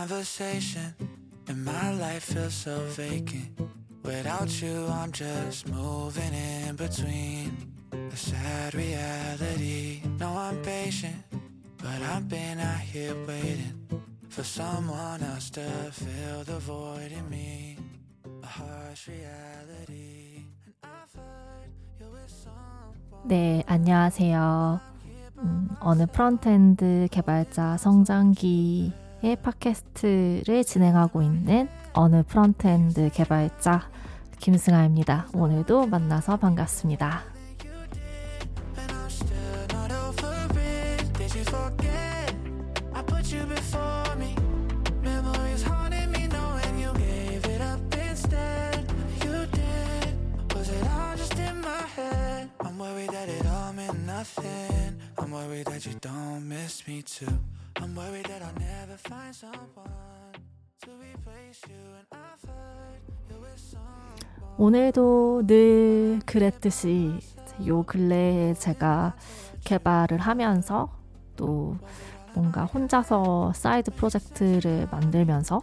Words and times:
conversation 0.00 0.94
and 1.48 1.62
my 1.62 1.92
life 1.92 2.22
feels 2.32 2.54
so 2.54 2.74
vacant 2.96 3.50
without 4.02 4.50
you 4.62 4.86
i'm 4.98 5.12
just 5.12 5.68
moving 5.68 6.32
in 6.32 6.74
between 6.74 7.52
the 8.08 8.16
sad 8.16 8.74
reality 8.74 10.00
no 10.18 10.28
i'm 10.28 10.56
patient 10.62 11.22
but 11.76 12.00
i've 12.12 12.26
been 12.30 12.58
out 12.58 12.80
here 12.80 13.14
waiting 13.28 13.76
for 14.30 14.42
someone 14.42 15.22
else 15.22 15.50
to 15.50 15.68
fill 15.92 16.44
the 16.44 16.58
void 16.60 17.12
in 17.12 17.28
me 17.28 17.76
a 18.42 18.46
harsh 18.46 19.06
reality 19.06 20.44
and 20.64 20.74
i've 20.82 21.12
heard 21.14 21.68
you're 22.00 22.08
with 22.08 22.30
someone 22.30 23.28
네, 23.28 23.62
안녕하세요. 23.66 24.80
음, 25.40 25.68
어느 25.80 26.06
frontend 26.06 27.08
개발자 27.10 27.76
성장기의 27.76 29.36
팟캐스트를 29.36 30.64
진행하고 30.64 31.20
있는 31.22 31.68
어느 31.92 32.22
frontend 32.22 33.10
개발자 33.12 33.90
김승아입니다. 34.38 35.28
오늘도 35.34 35.86
만나서 35.86 36.38
반갑습니다. 36.38 37.24
I'm 57.80 57.96
worried 57.96 58.26
that 58.26 58.42
I'll 58.42 58.54
never 58.60 58.96
find 58.98 59.34
someone 59.34 60.34
to 60.82 60.90
replace 61.00 61.62
you. 61.66 61.80
And 61.96 62.06
I've 62.12 62.42
heard 62.46 63.00
you're 63.30 63.40
with 63.40 63.58
someone. 63.58 64.56
오늘도 64.58 65.46
늘 65.46 66.20
그랬듯이 66.26 67.18
요 67.66 67.82
근래에 67.82 68.52
제가 68.54 69.14
개발을 69.64 70.18
하면서 70.18 70.90
또 71.36 71.76
뭔가 72.34 72.66
혼자서 72.66 73.52
사이드 73.54 73.92
프로젝트를 73.92 74.86
만들면서 74.90 75.62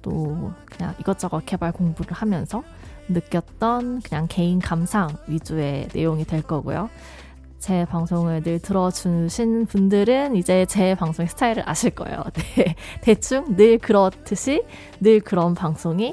또 0.00 0.52
그냥 0.66 0.94
이것저것 1.00 1.44
개발 1.44 1.72
공부를 1.72 2.12
하면서 2.12 2.62
느꼈던 3.08 4.02
그냥 4.02 4.26
개인 4.28 4.60
감상 4.60 5.08
위주의 5.26 5.88
내용이 5.92 6.24
될 6.24 6.42
거고요. 6.42 6.88
제 7.62 7.84
방송을 7.84 8.42
늘 8.42 8.58
들어주신 8.58 9.66
분들은 9.66 10.34
이제 10.34 10.66
제 10.66 10.96
방송의 10.96 11.28
스타일을 11.28 11.62
아실 11.64 11.90
거예요. 11.90 12.24
네. 12.56 12.74
대충 13.02 13.54
늘 13.54 13.78
그렇듯이 13.78 14.64
늘 14.98 15.20
그런 15.20 15.54
방송이 15.54 16.12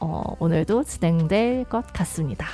어, 0.00 0.24
오늘도 0.40 0.82
진행될 0.82 1.66
것 1.66 1.86
같습니다. 1.92 2.48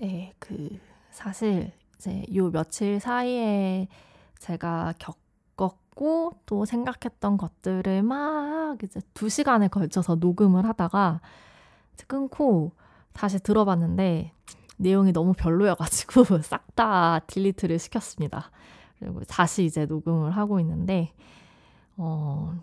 네, 0.00 0.32
그 0.38 0.78
사실 1.10 1.72
이제 1.96 2.24
요 2.34 2.50
며칠 2.50 3.00
사이에 3.00 3.86
제가 4.38 4.94
겪었고 4.98 6.38
또 6.46 6.64
생각했던 6.64 7.36
것들을 7.36 8.02
막 8.02 8.82
이제 8.82 9.00
두 9.12 9.28
시간에 9.28 9.68
걸쳐서 9.68 10.14
녹음을 10.14 10.64
하다가 10.64 11.20
끊고 12.06 12.72
다시 13.12 13.38
들어봤는데 13.40 14.32
내용이 14.78 15.12
너무 15.12 15.34
별로여가지고 15.34 16.40
싹 16.42 16.74
다 16.74 17.18
딜리트를 17.26 17.78
시켰습니다. 17.78 18.50
그리고 18.98 19.22
다시 19.24 19.64
이제 19.64 19.84
녹음을 19.84 20.30
하고 20.30 20.60
있는데 20.60 21.12
어 21.98 22.54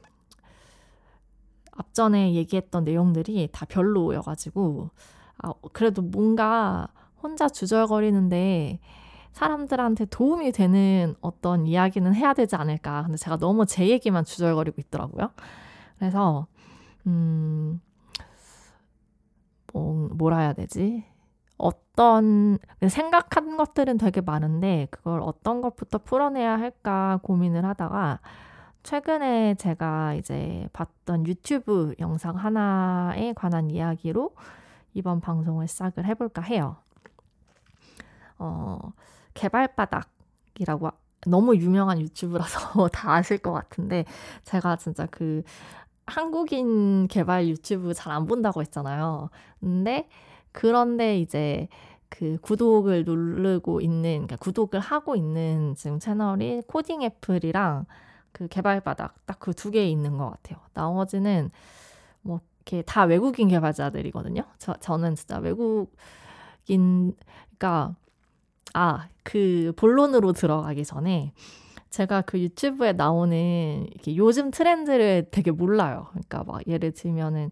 앞전에 1.73 2.33
얘기했던 2.33 2.83
내용들이 2.83 3.49
다 3.51 3.67
별로여가지고 3.67 4.89
아, 5.43 5.53
그래도 5.71 6.01
뭔가 6.01 6.87
혼자 7.21 7.49
주절거리는데 7.49 8.79
사람들한테 9.37 10.05
도움이 10.05 10.51
되는 10.51 11.15
어떤 11.21 11.67
이야기는 11.67 12.15
해야 12.15 12.33
되지 12.33 12.55
않을까. 12.55 13.03
근데 13.03 13.17
제가 13.17 13.37
너무 13.37 13.65
제 13.67 13.87
얘기만 13.87 14.25
주절거리고 14.25 14.81
있더라고요. 14.81 15.31
그래서, 15.99 16.47
음, 17.05 17.79
뭐, 19.73 20.09
뭐라 20.13 20.39
해야 20.39 20.53
되지? 20.53 21.05
어떤, 21.57 22.57
생각한 22.87 23.57
것들은 23.57 23.99
되게 23.99 24.21
많은데, 24.21 24.87
그걸 24.89 25.21
어떤 25.21 25.61
것부터 25.61 25.99
풀어내야 25.99 26.57
할까 26.57 27.19
고민을 27.21 27.63
하다가, 27.63 28.19
최근에 28.81 29.55
제가 29.55 30.15
이제 30.15 30.67
봤던 30.73 31.27
유튜브 31.27 31.93
영상 31.99 32.37
하나에 32.37 33.33
관한 33.33 33.69
이야기로 33.69 34.31
이번 34.93 35.19
방송을 35.19 35.67
시작을 35.67 36.05
해볼까 36.05 36.41
해요. 36.41 36.77
어, 38.39 38.79
개발바닥이라고 39.33 40.89
너무 41.27 41.55
유명한 41.57 41.99
유튜브라서 41.99 42.87
다 42.93 43.13
아실 43.13 43.37
것 43.39 43.51
같은데 43.51 44.05
제가 44.43 44.75
진짜 44.77 45.05
그 45.07 45.43
한국인 46.05 47.07
개발 47.07 47.47
유튜브 47.47 47.93
잘 47.93 48.13
안 48.13 48.25
본다고 48.25 48.61
했잖아요. 48.61 49.29
근데 49.59 50.07
그런데 50.51 51.19
이제 51.19 51.67
그 52.09 52.37
구독을 52.41 53.03
누르고 53.05 53.81
있는 53.81 54.11
그러니까 54.27 54.37
구독을 54.37 54.79
하고 54.79 55.15
있는 55.15 55.75
지금 55.75 55.99
채널이 55.99 56.63
코딩 56.67 57.03
애플이랑 57.03 57.85
그 58.31 58.47
개발바닥 58.47 59.25
딱 59.25 59.39
그 59.39 59.53
두 59.53 59.71
개 59.71 59.87
있는 59.89 60.17
것 60.17 60.29
같아요. 60.31 60.59
나머지는 60.73 61.51
뭐 62.21 62.41
이렇게 62.65 62.81
다 62.83 63.03
외국인 63.05 63.49
개발자들이거든요. 63.49 64.43
저, 64.59 64.73
저는 64.75 65.15
진짜 65.15 65.37
외국인, 65.39 65.87
그러니까 67.57 67.95
아, 68.73 69.07
그 69.23 69.73
본론으로 69.75 70.33
들어가기 70.33 70.85
전에 70.85 71.33
제가 71.89 72.21
그 72.21 72.39
유튜브에 72.39 72.93
나오는 72.93 73.87
요즘 74.07 74.51
트렌드를 74.51 75.27
되게 75.31 75.51
몰라요. 75.51 76.07
그러니까 76.11 76.43
막 76.43 76.67
예를 76.67 76.91
들면은 76.91 77.49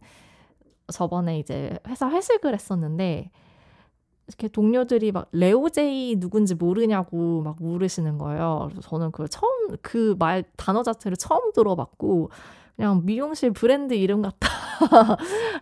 저번에 0.94 1.40
이제 1.40 1.78
회사 1.88 2.10
회식을 2.10 2.54
했었는데 2.54 3.32
이렇게 4.28 4.48
동료들이 4.48 5.12
막 5.12 5.28
레오제이 5.32 6.20
누군지 6.20 6.56
모르냐고 6.56 7.42
막 7.44 7.58
물으시는 7.60 8.18
거예요. 8.18 8.70
그래서 8.72 8.82
저는 8.90 9.12
그걸 9.12 9.28
처음 9.30 9.78
그 9.82 10.16
말 10.20 10.44
단어 10.58 10.84
자체를 10.84 11.18
처음 11.18 11.52
들어봤고 11.54 12.30
그냥 12.76 13.02
미용실 13.06 13.52
브랜드 13.52 13.94
이름 13.94 14.22
같다 14.22 14.50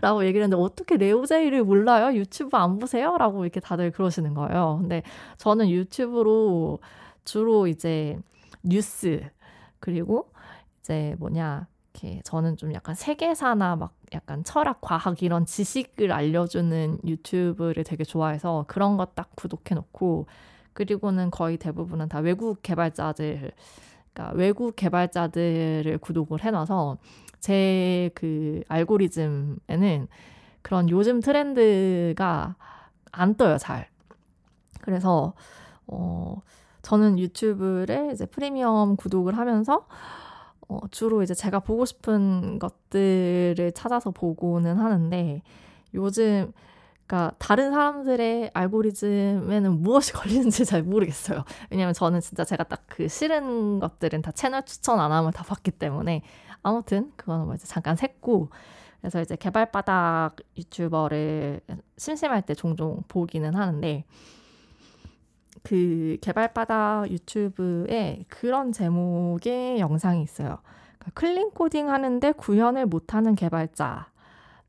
라고 0.02 0.24
얘기를 0.26 0.44
했는데 0.44 0.62
어떻게 0.62 0.98
레오제이를 0.98 1.64
몰라요? 1.64 2.16
유튜브 2.18 2.58
안 2.58 2.80
보세요? 2.80 3.18
라고 3.18 3.44
이렇게 3.44 3.60
다들 3.60 3.92
그러시는 3.92 4.34
거예요. 4.34 4.80
근데 4.82 5.04
저는 5.38 5.70
유튜브로 5.70 6.80
주로 7.24 7.68
이제 7.68 8.18
뉴스 8.64 9.22
그리고 9.80 10.32
이제 10.80 11.16
뭐냐 11.20 11.68
이렇게 11.94 12.22
저는 12.24 12.58
좀 12.58 12.74
약간 12.74 12.96
세계사나 12.96 13.76
막 13.76 13.94
약간 14.14 14.44
철학, 14.44 14.82
과학 14.82 15.22
이런 15.22 15.46
지식을 15.46 16.12
알려주는 16.12 17.00
유튜브를 17.06 17.84
되게 17.84 18.04
좋아해서 18.04 18.66
그런 18.68 18.98
거딱 18.98 19.36
구독해 19.36 19.76
놓고 19.76 20.26
그리고는 20.74 21.30
거의 21.30 21.58
대부분은 21.58 22.10
다 22.10 22.20
외국 22.20 22.62
개발자들 22.64 23.52
그러니까 24.14 24.38
외국 24.38 24.76
개발자들을 24.76 25.98
구독을 26.00 26.44
해놔서 26.44 26.98
제 27.40 27.94
그 28.16 28.62
알고리즘에는 28.70 30.08
그런 30.62 30.90
요즘 30.90 31.20
트렌드가 31.20 32.56
안 33.12 33.36
떠요, 33.36 33.58
잘. 33.58 33.90
그래서 34.82 35.34
어, 35.88 36.42
저는 36.82 37.20
유튜브를 37.20 38.12
이제 38.14 38.26
프리미엄 38.26 38.96
구독을 38.96 39.38
하면서 39.38 39.88
어, 40.70 40.80
주로 40.92 41.22
이제 41.22 41.34
제가 41.34 41.60
보고 41.60 41.86
싶은 41.86 42.60
것들을 42.60 43.74
찾아서 43.76 44.12
보고는 44.12 44.78
하는데 44.78 45.42
요즘 45.94 46.54
그러니까 47.14 47.36
다른 47.38 47.72
사람들의 47.72 48.50
알고리즘에는 48.56 49.84
무엇이 49.84 50.14
걸리는지 50.14 50.66
잘 50.66 50.82
모르겠어요. 50.82 51.44
왜냐면 51.70 51.94
저는 51.94 52.22
진짜 52.22 52.44
제가 52.44 52.64
딱 52.64 52.84
그 52.94 53.08
싫은 53.08 53.80
것들은 53.80 54.22
다 54.22 54.32
채널 54.32 54.64
추천 54.66 55.00
안 55.00 55.12
하면 55.12 55.32
다 55.32 55.44
봤기 55.44 55.72
때문에 55.72 56.22
아무튼 56.62 57.12
그거는 57.16 57.46
뭐 57.46 57.56
이제 57.56 57.66
잠깐 57.66 57.96
샜고 57.96 58.50
그래서 59.02 59.20
이제 59.20 59.36
개발바닥 59.36 60.36
유튜버를 60.56 61.62
심심할 61.98 62.44
때 62.44 62.54
종종 62.54 63.02
보기는 63.08 63.56
하는데 63.56 64.06
그 65.64 66.18
개발바닥 66.22 67.10
유튜브에 67.10 68.26
그런 68.28 68.72
제목의 68.72 69.80
영상이 69.80 70.22
있어요. 70.22 70.60
그러니까 71.00 71.12
클린 71.16 71.50
코딩 71.52 71.90
하는데 71.90 72.32
구현을 72.34 72.86
못하는 72.86 73.34
개발자. 73.34 74.13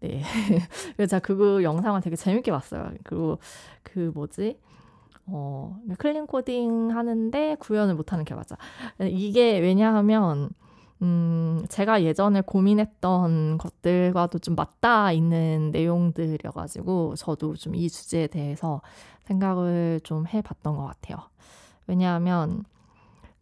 네. 0.08 0.22
그래서 0.96 1.10
제가 1.10 1.20
그 1.20 1.62
영상을 1.62 2.00
되게 2.00 2.16
재밌게 2.16 2.50
봤어요. 2.50 2.92
그리고 3.04 3.38
그 3.82 4.10
뭐지? 4.14 4.58
어, 5.26 5.76
클린 5.98 6.26
코딩 6.26 6.90
하는데 6.90 7.56
구현을 7.58 7.94
못하는 7.94 8.24
개발자. 8.24 8.56
이게 9.00 9.58
왜냐하면 9.58 10.50
음, 11.02 11.64
제가 11.68 12.02
예전에 12.02 12.42
고민했던 12.42 13.58
것들과도 13.58 14.38
좀 14.38 14.54
맞닿아 14.54 15.12
있는 15.12 15.70
내용들이어가지고 15.72 17.16
저도 17.16 17.54
좀 17.56 17.74
이 17.74 17.88
주제에 17.90 18.26
대해서 18.28 18.80
생각을 19.24 20.00
좀 20.04 20.26
해봤던 20.26 20.76
것 20.76 20.84
같아요. 20.86 21.18
왜냐하면 21.86 22.64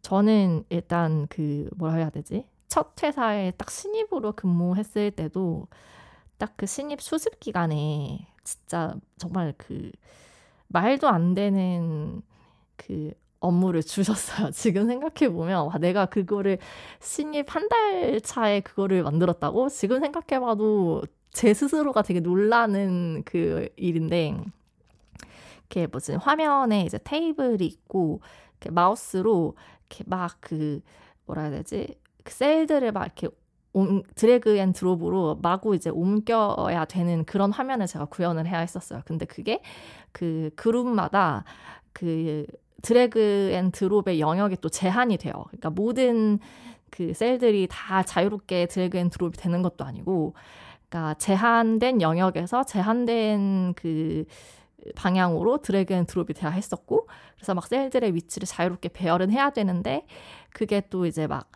저는 0.01 0.63
일단 0.69 1.27
그 1.29 1.69
뭐라 1.77 1.95
해야 1.95 2.09
되지? 2.09 2.45
첫 2.67 3.01
회사에 3.03 3.51
딱 3.51 3.69
신입으로 3.71 4.33
근무했을 4.33 5.11
때도 5.11 5.67
딱 6.43 6.53
그 6.57 6.65
신입 6.65 7.01
수습 7.01 7.39
기간에 7.39 8.27
진짜 8.43 8.95
정말 9.17 9.53
그 9.57 9.91
말도 10.69 11.07
안 11.09 11.33
되는 11.35 12.21
그 12.77 13.13
업무를 13.39 13.83
주셨어요. 13.83 14.51
지금 14.51 14.87
생각해 14.87 15.31
보면, 15.33 15.67
와, 15.67 15.77
내가 15.79 16.05
그거를 16.07 16.59
신입 17.01 17.53
한 17.55 17.69
달 17.69 18.21
차에 18.21 18.61
그거를 18.61 19.03
만들었다고? 19.03 19.69
지금 19.69 19.99
생각해 20.01 20.39
봐도 20.41 21.03
제 21.31 21.53
스스로가 21.53 22.01
되게 22.03 22.19
놀라는 22.21 23.23
그 23.25 23.69
일인데, 23.77 24.37
이렇게 25.69 25.87
뭐지, 25.87 26.13
화면에 26.15 26.83
이제 26.85 26.99
테이블이 27.03 27.65
있고, 27.65 28.21
이렇게 28.59 28.71
마우스로 28.71 29.55
이렇게 29.89 30.03
막 30.07 30.37
그, 30.39 30.81
뭐라 31.25 31.43
해야 31.43 31.51
되지? 31.51 31.97
그 32.23 32.33
셀들을 32.33 32.91
막 32.91 33.03
이렇게 33.05 33.27
옴, 33.73 34.03
drag 34.15 34.57
and 34.57 34.71
drop으로 34.71 35.39
마구 35.41 35.75
이제 35.75 35.89
옮겨야 35.89 36.85
되는 36.85 37.25
그런 37.25 37.51
화면을 37.51 37.87
제가 37.87 38.05
구현을 38.05 38.47
해야 38.47 38.59
했었어요. 38.59 39.01
근데 39.05 39.25
그게 39.25 39.61
그 40.11 40.51
그룹마다 40.55 41.43
그 41.91 42.45
drag 42.83 43.51
and 43.53 43.71
drop의 43.71 44.19
영역이 44.19 44.57
또 44.61 44.69
제한이 44.69 45.17
돼요. 45.17 45.33
그러니까 45.47 45.69
모든 45.69 46.37
그 46.89 47.13
셀들이 47.13 47.67
다 47.71 48.03
자유롭게 48.03 48.67
drag 48.67 48.97
and 48.97 49.09
drop이 49.09 49.33
되는 49.33 49.61
것도 49.63 49.83
아니고, 49.83 50.35
그러니까 50.89 51.15
제한된 51.15 52.01
영역에서 52.01 52.63
제한된 52.65 53.73
그 53.75 54.25
방향으로 54.95 55.61
drag 55.61 55.93
and 55.93 56.05
drop이 56.05 56.33
돼야 56.35 56.51
했었고, 56.51 57.07
그래서 57.35 57.55
막 57.55 57.65
셀들의 57.65 58.13
위치를 58.13 58.45
자유롭게 58.45 58.89
배열은 58.89 59.31
해야 59.31 59.49
되는데, 59.49 60.05
그게 60.51 60.83
또 60.91 61.07
이제 61.07 61.25
막, 61.25 61.49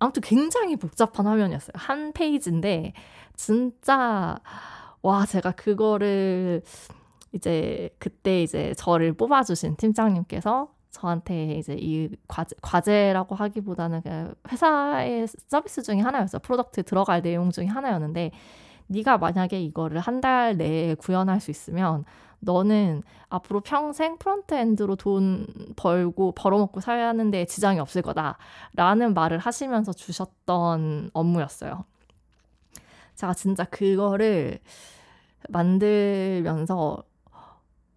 아무튼 0.00 0.22
굉장히 0.22 0.76
복잡한 0.76 1.26
화면이었어요. 1.26 1.72
한 1.74 2.12
페이지인데, 2.12 2.94
진짜, 3.36 4.36
와, 5.02 5.26
제가 5.26 5.52
그거를 5.52 6.62
이제 7.32 7.90
그때 7.98 8.42
이제 8.42 8.74
저를 8.76 9.12
뽑아주신 9.14 9.76
팀장님께서 9.76 10.68
저한테 10.90 11.54
이제 11.58 11.76
이 11.78 12.08
과제, 12.28 12.56
과제라고 12.62 13.34
하기보다는 13.36 14.02
그 14.02 14.34
회사의 14.50 15.28
서비스 15.48 15.82
중에 15.82 16.00
하나였어요. 16.00 16.40
product 16.40 16.82
들어갈 16.84 17.22
내용 17.22 17.50
중에 17.50 17.66
하나였는데 17.66 18.32
네가 18.88 19.18
만약에 19.18 19.60
이거를 19.62 20.00
한 20.00 20.20
달 20.20 20.56
내에 20.56 20.94
구현할 20.96 21.40
수 21.40 21.50
있으면 21.52 22.04
너는 22.40 23.02
앞으로 23.28 23.60
평생 23.60 24.18
frontend로 24.18 24.96
돈 24.96 25.46
벌고 25.76 26.32
벌어먹고 26.32 26.80
사는 26.80 27.30
데 27.30 27.44
지장이 27.44 27.78
없을 27.78 28.02
거다 28.02 28.38
라는 28.74 29.14
말을 29.14 29.38
하시면서 29.38 29.92
주셨던 29.92 31.10
업무였어요. 31.12 31.84
제가 33.14 33.34
진짜 33.34 33.64
그거를 33.64 34.58
만들면서 35.48 37.02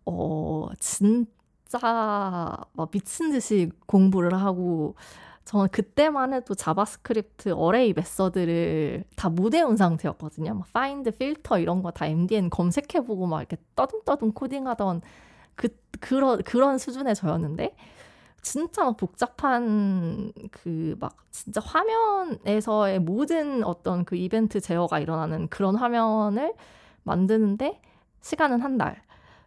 어, 0.06 0.68
진짜 0.80 2.58
막 2.74 2.92
미친 2.92 3.32
듯이 3.32 3.72
공부를 3.86 4.34
하고 4.34 4.96
저는 5.46 5.68
그때만 5.70 6.34
해도 6.34 6.56
JavaScript 6.56 7.50
array 7.54 7.94
method를 7.94 9.04
다 9.18 9.30
못 9.30 9.54
외운 9.54 9.76
상태였거든요. 9.78 10.54
막 10.56 10.68
find, 10.74 11.12
filter 11.12 11.60
이런 11.60 11.82
거 11.84 11.92
다 11.92 12.06
MDN 12.08 12.50
검색해보고 12.50 13.28
막 13.28 13.40
이렇게 13.42 13.58
떠듬떠듬 13.76 14.32
코딩하던 14.34 15.02
그 15.56 15.70
그런 16.00 16.42
그런 16.44 16.78
수준의 16.78 17.16
저였는데 17.16 17.76
진짜 18.42 18.84
막 18.86 18.98
복잡한 18.98 20.32
그 20.52 20.96
막 21.00 21.16
진짜 21.32 21.62
화면에서의 21.62 23.00
모든 23.00 23.64
어떤 23.64 24.06
그 24.06 24.16
이벤트 24.16 24.60
제어가 24.62 25.00
일어나는 25.00 25.48
그런 25.50 25.76
화면을 25.76 26.54
만드는데 27.04 27.82
시간은 28.22 28.62
한 28.62 28.78
달. 28.78 29.02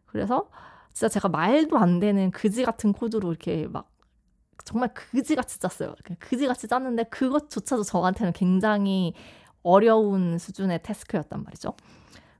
그래서 0.06 0.48
진짜 0.92 1.08
제가 1.08 1.28
말도 1.28 1.78
안 1.78 2.00
되는 2.00 2.30
그지 2.30 2.64
같은 2.64 2.92
코드로 2.92 3.30
이렇게 3.30 3.66
막 3.68 3.88
정말 4.64 4.92
그지같이 4.94 5.58
짰어요. 5.60 5.94
그지같이 6.18 6.68
짰는데 6.68 7.04
그것조차도 7.04 7.82
저한테는 7.84 8.32
굉장히 8.32 9.14
어려운 9.62 10.38
수준의 10.38 10.82
태스크였단 10.82 11.42
말이죠. 11.44 11.74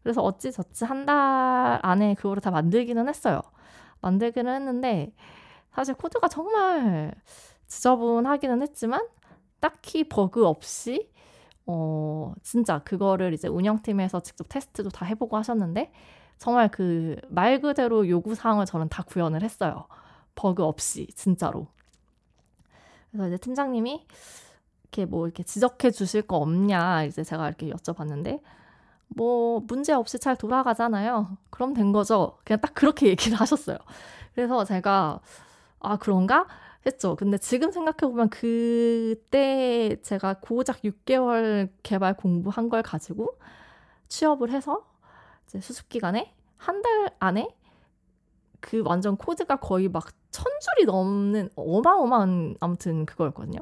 그래서 0.03 0.23
어찌저찌 0.23 0.85
한 0.85 1.07
달 1.07 1.81
안에 1.83 2.15
그거를 2.15 2.41
다 2.43 2.51
만들기는 2.51 3.09
했어요. 3.09 3.43
만들기는 4.03 4.53
했는데 4.55 5.15
사실 5.75 5.95
코드가 5.95 6.29
정말 6.29 7.15
지저분하기는 7.69 8.63
했지만 8.63 9.07
딱히 9.61 10.09
버그 10.09 10.47
없이 10.47 11.11
어 11.67 12.35
진짜 12.43 12.81
그거를 12.81 13.33
이제 13.35 13.49
운영팀에서 13.49 14.21
직접 14.21 14.49
테스트도 14.49 14.91
다 14.91 15.05
해보고 15.07 15.37
하셨는데 15.37 15.93
정말 16.39 16.69
그 16.71 17.17
말 17.31 17.61
그대로 17.61 18.09
요구 18.09 18.35
사항을 18.35 18.67
저는 18.67 18.89
다 18.89 19.03
구현을 19.05 19.43
했어요. 19.43 19.87
버그 20.37 20.63
없이, 20.65 21.07
진짜로. 21.15 21.69
그래서 23.17 23.29
이제 23.29 23.39
팀장님이 23.39 24.07
이렇게 24.85 25.05
뭐 25.07 25.27
이렇게 25.27 25.43
지적해 25.43 25.91
주실 25.91 26.23
거 26.23 26.37
없냐, 26.37 27.05
이제 27.05 27.25
제가 27.25 27.49
이렇게 27.49 27.71
여쭤봤는데, 27.71 28.41
뭐, 29.09 29.61
문제 29.67 29.93
없이 29.93 30.19
잘 30.19 30.37
돌아가잖아요. 30.37 31.37
그럼 31.51 31.75
된 31.75 31.93
거죠. 31.93 32.39
그냥 32.45 32.61
딱 32.61 32.75
그렇게 32.75 33.09
얘기를 33.11 33.39
하셨어요. 33.41 33.79
그래서 34.35 34.65
제가, 34.65 35.21
아, 35.81 35.97
그런가? 35.97 36.47
했죠. 36.87 37.17
근데 37.17 37.37
지금 37.39 37.73
생각해 37.73 38.11
보면 38.13 38.31
그때 38.31 39.97
제가 40.03 40.35
고작 40.41 40.83
6개월 40.83 41.69
개발 41.83 42.17
공부한 42.17 42.69
걸 42.69 42.83
가지고 42.83 43.39
취업을 44.09 44.51
해서 44.53 44.85
이제 45.47 45.61
수습 45.61 45.89
기간에 45.89 46.33
한 46.59 46.83
달 46.83 47.11
안에 47.19 47.49
그 48.67 48.83
완전 48.85 49.17
코드가 49.17 49.57
거의 49.57 49.89
막 49.89 50.05
천 50.33 50.45
줄이 50.61 50.85
넘는 50.85 51.49
어마어마한 51.57 52.57
아무튼 52.61 53.07
그거였거든요. 53.07 53.61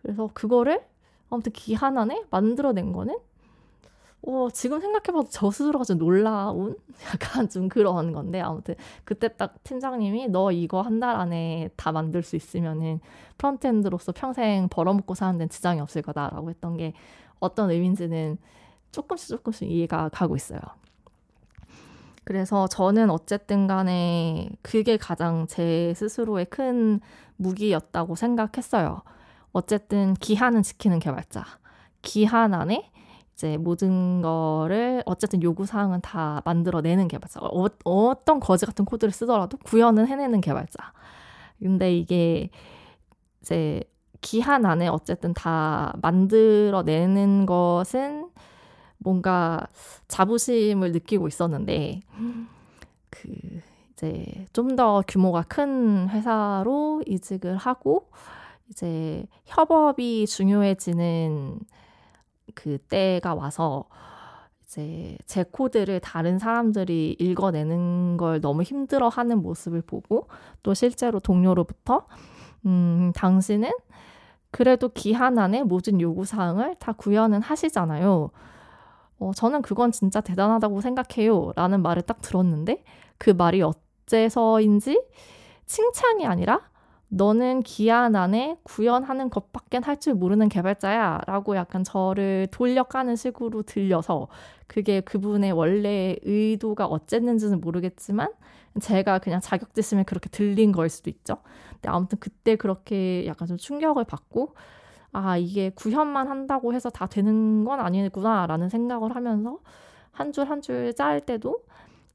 그래서 0.00 0.30
그거를 0.32 0.82
아무튼 1.28 1.52
기한 1.52 1.98
안에 1.98 2.24
만들어낸 2.30 2.92
거는 2.92 3.18
어, 4.26 4.48
지금 4.52 4.80
생각해봐도 4.80 5.28
저 5.30 5.50
스스로가 5.50 5.84
좀 5.84 5.98
놀라운 5.98 6.76
약간 7.12 7.48
좀 7.50 7.68
그런 7.68 8.12
건데 8.12 8.40
아무튼 8.40 8.74
그때 9.04 9.28
딱 9.36 9.62
팀장님이 9.64 10.28
너 10.28 10.52
이거 10.52 10.80
한 10.80 11.00
달 11.00 11.16
안에 11.16 11.70
다 11.76 11.92
만들 11.92 12.22
수 12.22 12.36
있으면은 12.36 13.00
프론트엔드로서 13.38 14.12
평생 14.12 14.68
벌어먹고 14.70 15.14
사는 15.14 15.34
데는 15.38 15.48
지장이 15.50 15.80
없을 15.80 16.00
거다라고 16.02 16.48
했던 16.50 16.76
게 16.76 16.94
어떤 17.40 17.70
의미인지는 17.70 18.38
조금씩 18.92 19.28
조금씩 19.30 19.70
이해가 19.70 20.08
가고 20.10 20.36
있어요. 20.36 20.60
그래서 22.24 22.66
저는 22.68 23.10
어쨌든 23.10 23.66
간에 23.66 24.48
그게 24.62 24.96
가장 24.96 25.46
제 25.48 25.92
스스로의 25.96 26.46
큰 26.46 27.00
무기였다고 27.36 28.14
생각했어요. 28.14 29.02
어쨌든 29.52 30.14
기한은 30.14 30.62
지키는 30.62 30.98
개발자. 30.98 31.44
기한 32.00 32.54
안에 32.54 32.90
이제 33.34 33.56
모든 33.56 34.22
거를 34.22 35.02
어쨌든 35.04 35.42
요구 35.42 35.66
사항은 35.66 36.00
다 36.00 36.42
만들어내는 36.44 37.08
개발자. 37.08 37.40
어, 37.40 37.66
어떤 37.84 38.40
거지 38.40 38.66
같은 38.66 38.84
코드를 38.84 39.12
쓰더라도 39.12 39.58
구현은 39.58 40.06
해내는 40.06 40.40
개발자. 40.40 40.92
근데 41.58 41.96
이게 41.96 42.50
이제 43.40 43.82
기한 44.20 44.64
안에 44.64 44.88
어쨌든 44.88 45.34
다 45.34 45.92
만들어내는 46.00 47.46
것은 47.46 48.28
뭔가 49.02 49.66
자부심을 50.08 50.92
느끼고 50.92 51.28
있었는데 51.28 52.00
그 53.10 53.30
이제 53.92 54.46
좀 54.52 54.76
더 54.76 55.02
규모가 55.06 55.42
큰 55.42 56.08
회사로 56.08 57.02
이직을 57.06 57.56
하고 57.56 58.08
이제 58.70 59.26
협업이 59.44 60.26
중요해지는 60.26 61.58
그 62.54 62.78
때가 62.78 63.34
와서 63.34 63.84
이제 64.66 65.16
제 65.26 65.44
코드를 65.44 66.00
다른 66.00 66.38
사람들이 66.38 67.16
읽어내는 67.18 68.16
걸 68.16 68.40
너무 68.40 68.62
힘들어 68.62 69.08
하는 69.08 69.42
모습을 69.42 69.82
보고 69.82 70.28
또 70.62 70.72
실제로 70.74 71.20
동료로부터 71.20 72.06
음, 72.66 73.12
당신은 73.14 73.70
그래도 74.50 74.88
기한 74.88 75.38
안에 75.38 75.62
모든 75.62 76.00
요구사항을 76.00 76.76
다 76.78 76.92
구현은 76.92 77.42
하시잖아요. 77.42 78.30
어, 79.18 79.32
저는 79.34 79.62
그건 79.62 79.92
진짜 79.92 80.20
대단하다고 80.20 80.80
생각해요. 80.80 81.52
라는 81.56 81.82
말을 81.82 82.02
딱 82.02 82.20
들었는데 82.20 82.82
그 83.18 83.30
말이 83.30 83.62
어째서인지 83.62 85.00
칭찬이 85.66 86.26
아니라 86.26 86.72
너는 87.08 87.62
기한 87.62 88.16
안에 88.16 88.56
구현하는 88.62 89.28
것밖에 89.28 89.80
할줄 89.82 90.14
모르는 90.14 90.48
개발자야 90.48 91.20
라고 91.26 91.56
약간 91.56 91.84
저를 91.84 92.48
돌려가는 92.50 93.14
식으로 93.14 93.62
들려서 93.62 94.28
그게 94.66 95.02
그분의 95.02 95.52
원래 95.52 96.16
의도가 96.22 96.86
어쨌는지는 96.86 97.60
모르겠지만 97.60 98.32
제가 98.80 99.18
그냥 99.18 99.40
자격지심에 99.40 100.04
그렇게 100.04 100.30
들린 100.30 100.72
거일 100.72 100.88
수도 100.88 101.10
있죠. 101.10 101.36
근데 101.72 101.90
아무튼 101.90 102.18
그때 102.18 102.56
그렇게 102.56 103.26
약간 103.26 103.46
좀 103.46 103.58
충격을 103.58 104.04
받고 104.04 104.54
아, 105.12 105.36
이게 105.36 105.70
구현만 105.70 106.28
한다고 106.28 106.72
해서 106.74 106.90
다 106.90 107.06
되는 107.06 107.64
건 107.64 107.80
아니구나 107.80 108.46
라는 108.46 108.68
생각을 108.68 109.14
하면서 109.14 109.58
한 110.12 110.32
줄 110.32 110.46
한 110.50 110.60
줄 110.62 110.94
짤 110.94 111.20
때도 111.20 111.60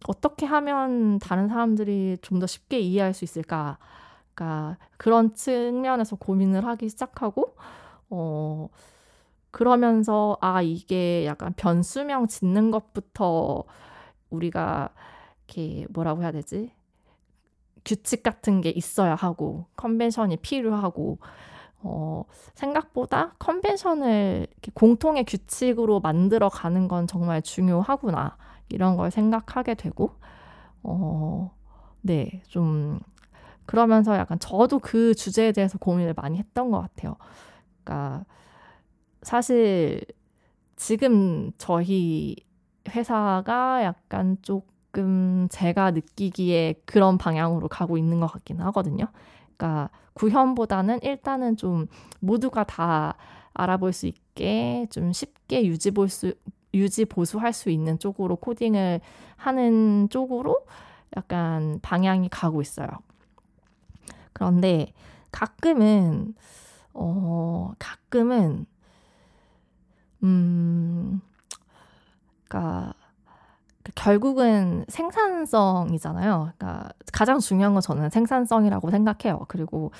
어떻게 0.07 0.45
하면 0.45 1.19
다른 1.19 1.47
사람들이 1.49 2.17
좀 2.21 2.39
더 2.39 2.47
쉽게 2.47 2.79
이해할 2.79 3.13
수 3.13 3.25
있을까. 3.25 3.77
그러니까 4.35 4.77
그런 4.97 5.33
측면에서 5.35 6.15
고민을 6.17 6.65
하기 6.65 6.89
시작하고, 6.89 7.55
어, 8.11 8.69
그러면서 9.51 10.37
아, 10.41 10.61
이게 10.61 11.25
약간 11.25 11.53
변수명 11.57 12.27
짓는 12.27 12.71
것부터 12.71 13.63
우리가 14.31 14.89
이렇게 15.47 15.87
뭐라고 15.91 16.23
해야 16.23 16.31
되지? 16.33 16.71
규칙 17.85 18.23
같은 18.23 18.61
게 18.61 18.69
있어야 18.69 19.15
하고, 19.15 19.65
컨벤션이 19.77 20.37
필요하고, 20.37 21.19
어, 21.83 22.23
생각보다 22.55 23.33
컨벤션을 23.39 24.47
공통의 24.73 25.25
규칙으로 25.25 25.99
만들어 25.99 26.49
가는 26.49 26.87
건 26.87 27.07
정말 27.07 27.41
중요하구나. 27.41 28.37
이런 28.69 28.97
걸 28.97 29.11
생각하게 29.11 29.75
되고, 29.75 30.11
어, 30.83 31.51
네, 32.01 32.41
좀, 32.47 32.99
그러면서 33.65 34.17
약간 34.17 34.39
저도 34.39 34.79
그 34.79 35.15
주제에 35.15 35.51
대해서 35.53 35.77
고민을 35.79 36.13
많이 36.15 36.37
했던 36.39 36.71
것 36.71 36.81
같아요. 36.81 37.15
그러니까, 37.83 38.25
사실, 39.23 40.01
지금 40.77 41.51
저희 41.57 42.35
회사가 42.89 43.83
약간 43.83 44.37
조금 44.43 45.47
제가 45.51 45.91
느끼기에 45.91 46.75
그런 46.85 47.17
방향으로 47.17 47.67
가고 47.69 47.97
있는 47.97 48.19
것 48.21 48.27
같긴 48.27 48.61
하거든요. 48.61 49.07
그러니까 49.57 49.89
구현보다는 50.13 50.99
일단은 51.03 51.57
좀 51.57 51.87
모두가 52.19 52.63
다 52.63 53.15
알아볼 53.53 53.91
수 53.91 54.07
있게 54.07 54.87
좀 54.91 55.11
쉽게 55.11 55.65
유지 55.65 55.91
볼 55.91 56.09
수, 56.09 56.33
유지 56.73 57.05
보수할 57.05 57.53
수 57.53 57.69
있는 57.69 57.99
쪽으로 57.99 58.35
코딩을 58.37 59.01
하는 59.35 60.07
쪽으로 60.09 60.65
약간 61.15 61.79
방향이 61.81 62.29
가고 62.29 62.61
있어요. 62.61 62.87
그런데 64.33 64.93
가끔은, 65.31 66.35
어, 66.93 67.73
가끔은, 67.79 68.65
음, 70.23 71.21
그니까, 72.47 72.93
결국은 73.95 74.85
생산성이잖아요. 74.87 76.51
그러니까 76.57 76.89
가장 77.13 77.39
중요한 77.39 77.73
건 77.73 77.81
저는 77.81 78.09
생산성이라고 78.09 78.91
생각해요. 78.91 79.45
그리고 79.47 79.91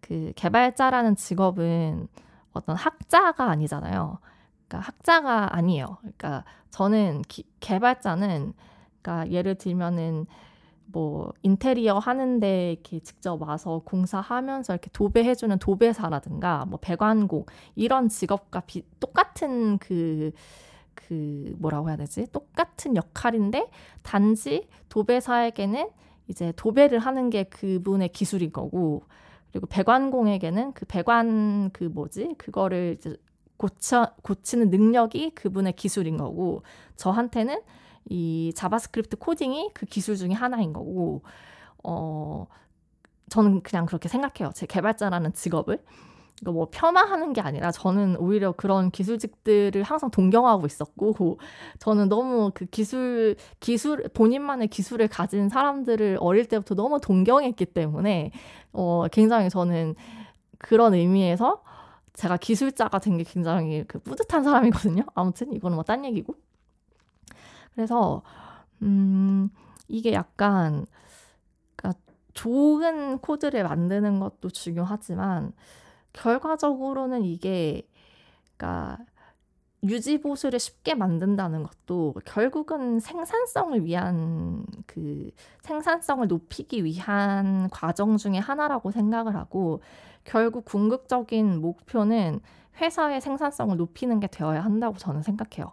그 0.00 0.32
개발자라는 0.36 1.16
직업은 1.16 2.08
어떤 2.52 2.76
학자가 2.76 3.50
아니잖아요. 3.50 4.18
그러니까 4.68 4.88
학자가 4.88 5.56
아니에요. 5.56 5.98
그러니까 6.00 6.44
저는 6.70 7.22
기, 7.28 7.44
개발자는 7.60 8.52
그러니까 9.02 9.30
예를 9.30 9.56
들면은 9.56 10.26
뭐 10.86 11.32
인테리어 11.42 11.98
하는데 11.98 12.72
이렇게 12.72 13.00
직접 13.00 13.42
와서 13.42 13.82
공사하면서 13.84 14.74
이렇게 14.74 14.90
도배해주는 14.92 15.58
도배사라든가 15.58 16.66
뭐 16.66 16.78
배관공 16.80 17.46
이런 17.74 18.08
직업과 18.08 18.60
비, 18.60 18.84
똑같은 19.00 19.78
그 19.78 20.30
그 20.94 21.54
뭐라고 21.58 21.88
해야 21.88 21.96
되지? 21.96 22.26
똑같은 22.32 22.96
역할인데 22.96 23.70
단지 24.02 24.68
도배사에게는 24.88 25.88
이제 26.28 26.52
도배를 26.56 26.98
하는 26.98 27.30
게 27.30 27.44
그분의 27.44 28.10
기술인 28.10 28.52
거고 28.52 29.04
그리고 29.50 29.66
배관공에게는 29.66 30.72
그 30.72 30.84
배관 30.86 31.70
그 31.70 31.84
뭐지? 31.84 32.34
그거를 32.38 32.96
이제 32.98 33.16
고쳐 33.56 34.12
고치는 34.22 34.70
능력이 34.70 35.30
그분의 35.34 35.74
기술인 35.74 36.16
거고 36.16 36.62
저한테는 36.96 37.60
이 38.06 38.52
JavaScript 38.54 39.16
코딩이 39.16 39.70
그 39.74 39.86
기술 39.86 40.16
중에 40.16 40.32
하나인 40.32 40.72
거고 40.72 41.22
어 41.82 42.46
저는 43.30 43.62
그냥 43.62 43.86
그렇게 43.86 44.08
생각해요. 44.08 44.52
제 44.54 44.66
개발자라는 44.66 45.32
직업을. 45.32 45.78
이거 46.44 46.52
뭐 46.52 46.68
폄하하는 46.70 47.32
게 47.32 47.40
아니라 47.40 47.70
저는 47.72 48.16
오히려 48.18 48.52
그런 48.52 48.90
기술직들을 48.90 49.82
항상 49.82 50.10
동경하고 50.10 50.66
있었고 50.66 51.40
저는 51.78 52.10
너무 52.10 52.50
그 52.54 52.66
기술 52.66 53.36
기술 53.60 54.02
본인만의 54.12 54.68
기술을 54.68 55.08
가진 55.08 55.48
사람들을 55.48 56.18
어릴 56.20 56.44
때부터 56.46 56.74
너무 56.74 57.00
동경했기 57.00 57.64
때문에 57.66 58.30
어 58.72 59.06
굉장히 59.10 59.48
저는 59.48 59.94
그런 60.58 60.94
의미에서 60.94 61.62
제가 62.14 62.36
기술자가 62.36 62.98
된 63.00 63.16
게 63.16 63.24
굉장히 63.24 63.84
그 63.88 63.98
뿌듯한 64.00 64.44
사람이거든요. 64.44 65.04
아무튼 65.14 65.52
이거는 65.54 65.76
뭐 65.76 65.82
딴 65.84 66.04
얘기고. 66.04 66.34
그래서 67.74 68.22
음 68.82 69.48
이게 69.88 70.12
약간 70.12 70.86
그러니까 71.76 72.00
좋은 72.34 73.18
코드를 73.18 73.64
만드는 73.64 74.20
것도 74.20 74.50
중요하지만 74.50 75.52
결과적으로는 76.14 77.24
이게 77.24 77.86
그러니까 78.56 78.98
유지 79.82 80.18
보수를 80.18 80.58
쉽게 80.58 80.94
만든다는 80.94 81.62
것도 81.62 82.14
결국은 82.24 83.00
생산성을 83.00 83.84
위한 83.84 84.64
그 84.86 85.30
생산성을 85.60 86.26
높이기 86.26 86.84
위한 86.84 87.68
과정 87.70 88.16
중의 88.16 88.40
하나라고 88.40 88.90
생각을 88.90 89.36
하고 89.36 89.82
결국 90.24 90.64
궁극적인 90.64 91.60
목표는 91.60 92.40
회사의 92.80 93.20
생산성을 93.20 93.76
높이는 93.76 94.20
게 94.20 94.26
되어야 94.26 94.64
한다고 94.64 94.96
저는 94.96 95.22
생각해요. 95.22 95.72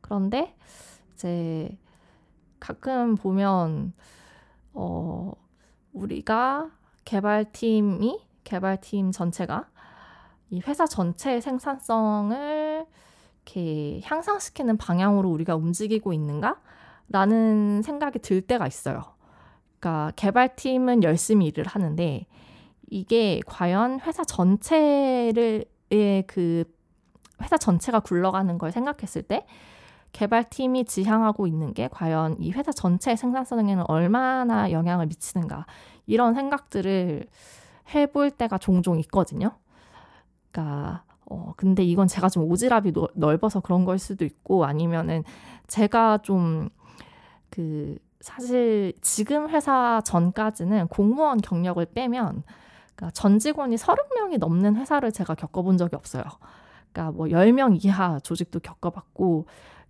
그런데 0.00 0.54
이제 1.14 1.76
가끔 2.60 3.16
보면 3.16 3.92
어 4.72 5.32
우리가 5.92 6.70
개발팀이 7.04 8.20
개발팀 8.44 9.12
전체가 9.12 9.68
이 10.50 10.60
회사 10.66 10.86
전체의 10.86 11.40
생산성을 11.40 12.86
이렇게 13.44 14.00
향상시키는 14.04 14.76
방향으로 14.76 15.30
우리가 15.30 15.56
움직이고 15.56 16.12
있는가? 16.12 16.60
라는 17.08 17.82
생각이 17.82 18.20
들 18.20 18.40
때가 18.40 18.66
있어요. 18.66 19.02
그러니까 19.78 20.12
개발팀은 20.16 21.02
열심히 21.02 21.46
일을 21.46 21.66
하는데 21.66 22.26
이게 22.88 23.40
과연 23.46 24.00
회사 24.00 24.24
전체를 24.24 25.64
그 26.26 26.64
회사 27.42 27.56
전체가 27.56 28.00
굴러가는 28.00 28.56
걸 28.58 28.70
생각했을 28.70 29.22
때 29.22 29.46
개발팀이 30.12 30.84
지향하고 30.84 31.46
있는 31.46 31.72
게 31.74 31.88
과연 31.88 32.36
이 32.38 32.52
회사 32.52 32.70
전체의 32.70 33.16
생산성에는 33.16 33.84
얼마나 33.88 34.70
영향을 34.70 35.06
미치는가 35.06 35.66
이런 36.06 36.34
생각들을 36.34 37.26
해볼 37.94 38.32
때가 38.32 38.58
종종 38.58 38.98
있거든요. 39.00 39.52
그러니까 40.50 41.04
어 41.26 41.54
근데 41.56 41.82
이건 41.84 42.08
제가 42.08 42.28
좀 42.28 42.48
오지랖이 42.48 43.10
넓어서 43.14 43.60
그런 43.60 43.84
걸 43.84 43.98
수도 43.98 44.24
있고 44.24 44.64
아니면은 44.64 45.24
제가 45.66 46.18
좀 46.18 46.70
그 47.52 47.98
사실 48.20 48.94
지금 49.02 49.50
회사 49.50 50.00
전까지는 50.00 50.88
공무원 50.88 51.38
경력을 51.38 51.84
빼면 51.84 52.42
그러니까 52.96 53.10
전 53.12 53.38
직원이 53.38 53.76
30명이 53.76 54.38
넘는 54.38 54.76
회사를 54.76 55.12
제가 55.12 55.34
겪어본 55.34 55.76
적이 55.76 55.96
없어요. 55.96 56.24
그러니까 56.92 57.12
뭐 57.16 57.26
10명 57.26 57.84
이하 57.84 58.18
조직도 58.20 58.60
겪어봤고 58.60 59.46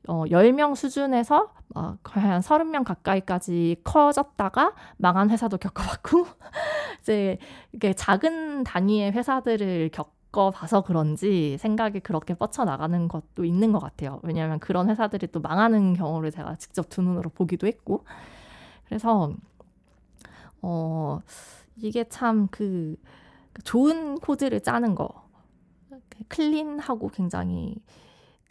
어, 0.09 0.25
10명 0.25 0.75
수준에서 0.75 1.51
어, 1.75 1.97
거의 2.03 2.27
한 2.27 2.41
30명 2.41 2.85
가까이까지 2.85 3.77
커졌다가 3.85 4.75
망한 4.99 5.31
회사도 5.31 5.59
겪어봤고 5.59 6.27
이제 7.01 7.39
이게 7.73 7.93
작은 7.95 8.65
단위의 8.65 9.13
회사들을 9.13 9.91
겪어봐서 9.91 10.83
그런지 10.83 11.57
생각이 11.59 12.01
그렇게 12.01 12.35
뻗쳐나가는 12.35 13.09
것도 13.09 13.45
있는 13.45 13.73
것 13.73 13.79
같아요. 13.79 14.21
왜냐하면 14.23 14.59
그런 14.61 14.91
회사들이 14.91 15.29
또 15.29 15.41
망하는 15.41 15.95
경우를 15.95 16.31
제가 16.31 16.57
직접 16.57 16.89
두 16.89 17.03
눈으로 17.03 17.31
보기도 17.31 17.67
했고 17.67 18.05
그래서 18.87 19.33
어 20.63 21.21
이게 21.77 22.05
참 22.09 22.49
그 22.51 22.97
좋은 23.65 24.19
코드를 24.19 24.61
짜는 24.61 24.95
거 24.95 25.09
클린하고 26.29 27.09
굉장히 27.09 27.77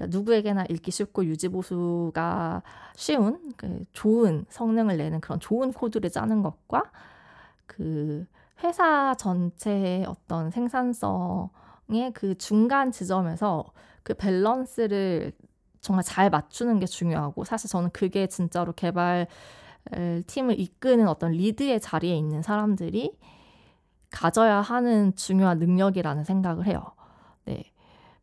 그러니까 0.01 0.17
누구에게나 0.17 0.65
읽기 0.70 0.91
쉽고 0.91 1.25
유지 1.25 1.48
보수가 1.48 2.63
쉬운 2.96 3.53
그 3.55 3.86
좋은 3.93 4.46
성능을 4.50 4.98
내는 4.98 5.22
그런 5.22 5.39
좋은 5.39 5.72
코드를 5.72 6.10
짜는 6.10 6.41
것과 6.41 6.91
그 7.67 8.25
회사 8.63 9.13
전체의 9.15 10.05
어떤 10.05 10.50
생산성의 10.50 12.13
그 12.13 12.38
중간 12.38 12.91
지점에서 12.91 13.65
그 14.03 14.13
밸런스를 14.15 15.31
정말 15.79 16.03
잘 16.03 16.29
맞추는 16.29 16.79
게 16.79 16.86
중요하고 16.86 17.43
사실 17.43 17.70
저는 17.70 17.89
그게 17.91 18.27
진짜로 18.27 18.74
개발 18.74 19.27
팀을 20.27 20.60
이끄는 20.60 21.08
어떤 21.08 21.31
리드의 21.31 21.79
자리에 21.79 22.15
있는 22.15 22.41
사람들이 22.41 23.17
가져야 24.12 24.62
하는 24.62 25.15
중요한 25.15 25.58
능력이라는 25.58 26.24
생각을 26.24 26.67
해요. 26.67 26.84
네. 27.46 27.63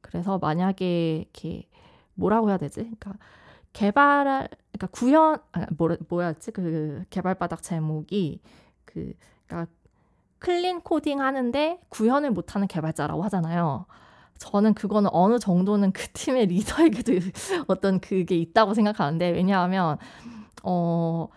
그래서 0.00 0.38
만약에 0.38 1.16
이렇게 1.16 1.67
뭐라고 2.18 2.48
해야 2.48 2.58
되지? 2.58 2.80
그러니까 2.80 3.14
개발 3.72 4.48
그러니까 4.72 4.86
구현 4.90 5.38
아, 5.52 5.66
뭐 5.76 5.96
뭐였지? 6.08 6.50
그 6.50 7.04
개발 7.10 7.34
바닥 7.36 7.62
제목이 7.62 8.40
그 8.84 9.12
그러니까 9.46 9.70
clean 10.38 10.80
coding 10.80 11.20
하는데 11.20 11.80
구현을 11.88 12.30
못하는 12.32 12.66
개발자라고 12.68 13.22
하잖아요. 13.24 13.86
저는 14.38 14.74
그거는 14.74 15.10
어느 15.12 15.38
정도는 15.38 15.92
그 15.92 16.08
팀의 16.08 16.46
리더에게도 16.46 17.12
어떤 17.66 18.00
그게 18.00 18.36
있다고 18.36 18.74
생각하는데 18.74 19.30
왜냐하면 19.30 19.98
어 20.62 21.28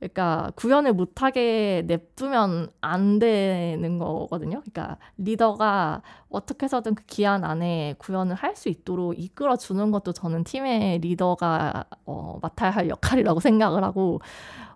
그러니까 0.00 0.50
구현을 0.56 0.94
못하게 0.94 1.84
냅두면 1.86 2.70
안 2.80 3.18
되는 3.18 3.98
거거든요. 3.98 4.60
그러니까 4.60 4.96
리더가 5.18 6.02
어떻게 6.30 6.64
해서든 6.64 6.94
그 6.94 7.04
기한 7.06 7.44
안에 7.44 7.94
구현을 7.98 8.34
할 8.34 8.56
수 8.56 8.68
있도록 8.68 9.18
이끌어 9.18 9.56
주는 9.56 9.90
것도 9.90 10.12
저는 10.12 10.44
팀의 10.44 10.98
리더가 11.00 11.84
어, 12.06 12.38
맡아야 12.42 12.70
할 12.70 12.88
역할이라고 12.88 13.40
생각을 13.40 13.84
하고 13.84 14.20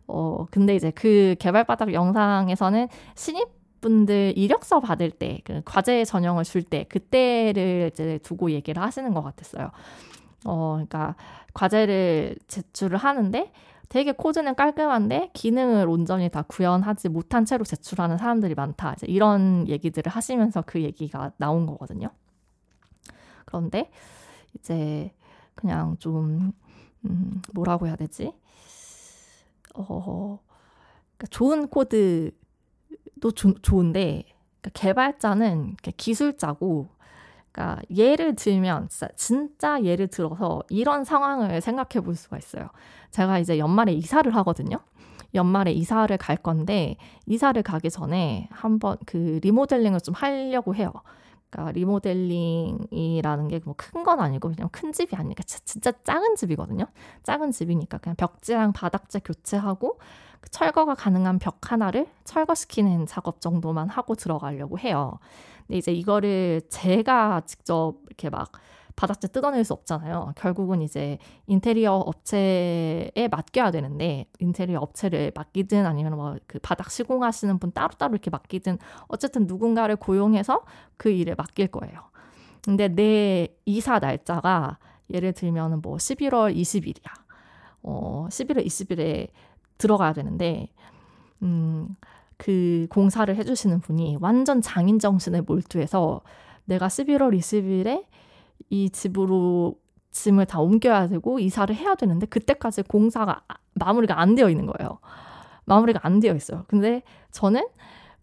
어 0.06 0.46
근데 0.50 0.76
이제 0.76 0.90
그 0.90 1.34
개발바닥 1.38 1.92
영상에서는 1.94 2.88
신입 3.16 3.48
분들 3.80 4.32
이력서 4.36 4.80
받을 4.80 5.10
때, 5.10 5.40
그 5.44 5.60
과제 5.64 6.04
전형을 6.06 6.44
줄 6.44 6.62
때, 6.62 6.84
그때를 6.84 7.90
이제 7.92 8.18
두고 8.22 8.50
얘기를 8.50 8.82
하시는 8.82 9.12
것 9.12 9.22
같았어요. 9.22 9.70
어, 10.46 10.72
그러니까 10.74 11.16
과제를 11.54 12.36
제출을 12.48 12.96
하는데 12.98 13.52
되게 13.88 14.12
코드는 14.12 14.54
깔끔한데 14.54 15.30
기능을 15.34 15.88
온전히 15.88 16.28
다 16.28 16.42
구현하지 16.42 17.08
못한 17.08 17.44
채로 17.44 17.64
제출하는 17.64 18.18
사람들이 18.18 18.54
많다. 18.54 18.94
이제 18.94 19.06
이런 19.08 19.68
얘기들을 19.68 20.10
하시면서 20.10 20.62
그 20.66 20.82
얘기가 20.82 21.32
나온 21.36 21.66
거거든요. 21.66 22.08
그런데 23.44 23.90
이제 24.54 25.12
그냥 25.54 25.96
좀 25.98 26.52
음, 27.04 27.42
뭐라고 27.52 27.86
해야 27.86 27.96
되지? 27.96 28.32
어, 29.74 30.38
그러니까 31.16 31.26
좋은 31.30 31.68
코드도 31.68 32.32
조, 33.34 33.54
좋은데 33.54 34.24
그러니까 34.60 34.70
개발자는 34.72 35.76
기술자고 35.96 36.88
그러니까 37.54 37.80
예를 37.94 38.34
들면 38.34 38.88
진짜, 39.16 39.82
예를 39.84 40.08
들어서 40.08 40.62
이런 40.68 41.04
상황을 41.04 41.60
생각해 41.60 42.04
볼 42.04 42.16
수가 42.16 42.36
있어요. 42.36 42.68
제가 43.12 43.38
이제 43.38 43.58
연말에 43.58 43.92
이사를 43.92 44.34
하거든요. 44.36 44.78
연말에 45.34 45.72
이사를 45.72 46.16
갈 46.18 46.36
건데 46.36 46.96
이사를 47.26 47.60
가기 47.62 47.90
전에 47.90 48.48
한번 48.50 48.96
그 49.06 49.38
리모델링을 49.42 50.00
좀 50.00 50.14
하려고 50.14 50.74
해요. 50.74 50.92
그러니까 51.50 51.72
리모델링이라는 51.72 53.48
게 53.48 53.60
뭐 53.64 53.74
큰 53.76 54.02
건 54.04 54.20
아니고 54.20 54.50
그냥 54.52 54.68
큰 54.72 54.92
집이 54.92 55.14
아니니까 55.16 55.44
진짜 55.44 55.92
작은 55.92 56.34
집이거든요. 56.36 56.86
작은 57.22 57.52
집이니까 57.52 57.98
그냥 57.98 58.16
벽지랑 58.16 58.72
바닥재 58.72 59.20
교체하고 59.20 59.98
그 60.40 60.50
철거가 60.50 60.94
가능한 60.94 61.38
벽 61.38 61.70
하나를 61.72 62.06
철거시키는 62.24 63.06
작업 63.06 63.40
정도만 63.40 63.88
하고 63.88 64.14
들어가려고 64.16 64.78
해요. 64.78 65.18
근데 65.66 65.78
이제 65.78 65.92
이거를 65.92 66.62
제가 66.68 67.42
직접 67.46 67.94
이렇게 68.06 68.30
막 68.30 68.52
바닥재 68.96 69.28
뜯어낼 69.28 69.64
수 69.64 69.72
없잖아요. 69.72 70.32
결국은 70.36 70.80
이제 70.80 71.18
인테리어 71.46 71.94
업체에 71.94 73.28
맡겨야 73.30 73.70
되는데 73.72 74.26
인테리어 74.38 74.78
업체를 74.80 75.32
맡기든 75.34 75.84
아니면 75.86 76.14
뭐 76.16 76.36
그 76.46 76.58
바닥 76.60 76.90
시공하시는 76.90 77.58
분 77.58 77.72
따로따로 77.72 78.12
이렇게 78.12 78.30
맡기든 78.30 78.78
어쨌든 79.08 79.46
누군가를 79.46 79.96
고용해서 79.96 80.62
그 80.96 81.10
일을 81.10 81.34
맡길 81.36 81.68
거예요. 81.68 82.00
근데 82.62 82.88
내 82.88 83.48
이사 83.66 83.98
날짜가 83.98 84.78
예를 85.10 85.32
들면 85.32 85.80
뭐 85.82 85.96
11월 85.96 86.54
20일이야. 86.54 87.10
어, 87.82 88.26
11월 88.30 88.64
20일에 88.64 89.28
들어가야 89.76 90.12
되는데 90.12 90.68
음, 91.42 91.96
그 92.36 92.86
공사를 92.90 93.34
해주시는 93.34 93.80
분이 93.80 94.18
완전 94.20 94.60
장인 94.60 94.98
정신에 94.98 95.40
몰두해서 95.42 96.22
내가 96.64 96.88
11월 96.88 97.36
20일에 97.36 98.04
이 98.70 98.90
집으로 98.90 99.76
짐을 100.10 100.46
다 100.46 100.60
옮겨야 100.60 101.08
되고 101.08 101.38
이사를 101.38 101.74
해야 101.74 101.94
되는데 101.94 102.26
그때까지 102.26 102.82
공사가 102.82 103.42
아, 103.48 103.54
마무리가 103.74 104.20
안 104.20 104.34
되어 104.34 104.48
있는 104.48 104.66
거예요. 104.66 104.98
마무리가 105.64 106.00
안 106.02 106.20
되어 106.20 106.34
있어요. 106.34 106.64
근데 106.68 107.02
저는 107.32 107.66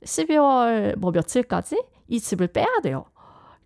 12월 0.04 0.97
뭐 0.97 1.12
며칠까지 1.12 1.84
이 2.08 2.19
집을 2.19 2.47
빼야 2.47 2.80
돼요. 2.82 3.06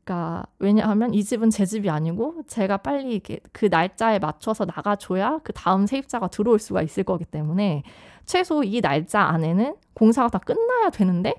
그러니까 0.06 0.46
왜냐하면 0.60 1.14
이 1.16 1.24
집은 1.24 1.50
제 1.50 1.66
집이 1.66 1.90
아니고 1.90 2.44
제가 2.48 2.78
빨리 2.78 3.22
그 3.52 3.66
날짜에 3.66 4.20
맞춰서 4.20 4.66
나가줘야 4.66 5.40
그 5.44 5.52
다음 5.54 5.88
세입자가 5.88 6.28
들어올 6.30 6.60
수가 6.60 6.84
있을 6.84 7.04
거기 7.04 7.26
때문에 7.26 7.84
최소 8.26 8.64
이 8.64 8.82
날짜 8.82 9.22
안에는 9.24 9.76
공사가 9.96 10.30
다 10.30 10.40
끝나야 10.40 10.92
되는데 10.92 11.36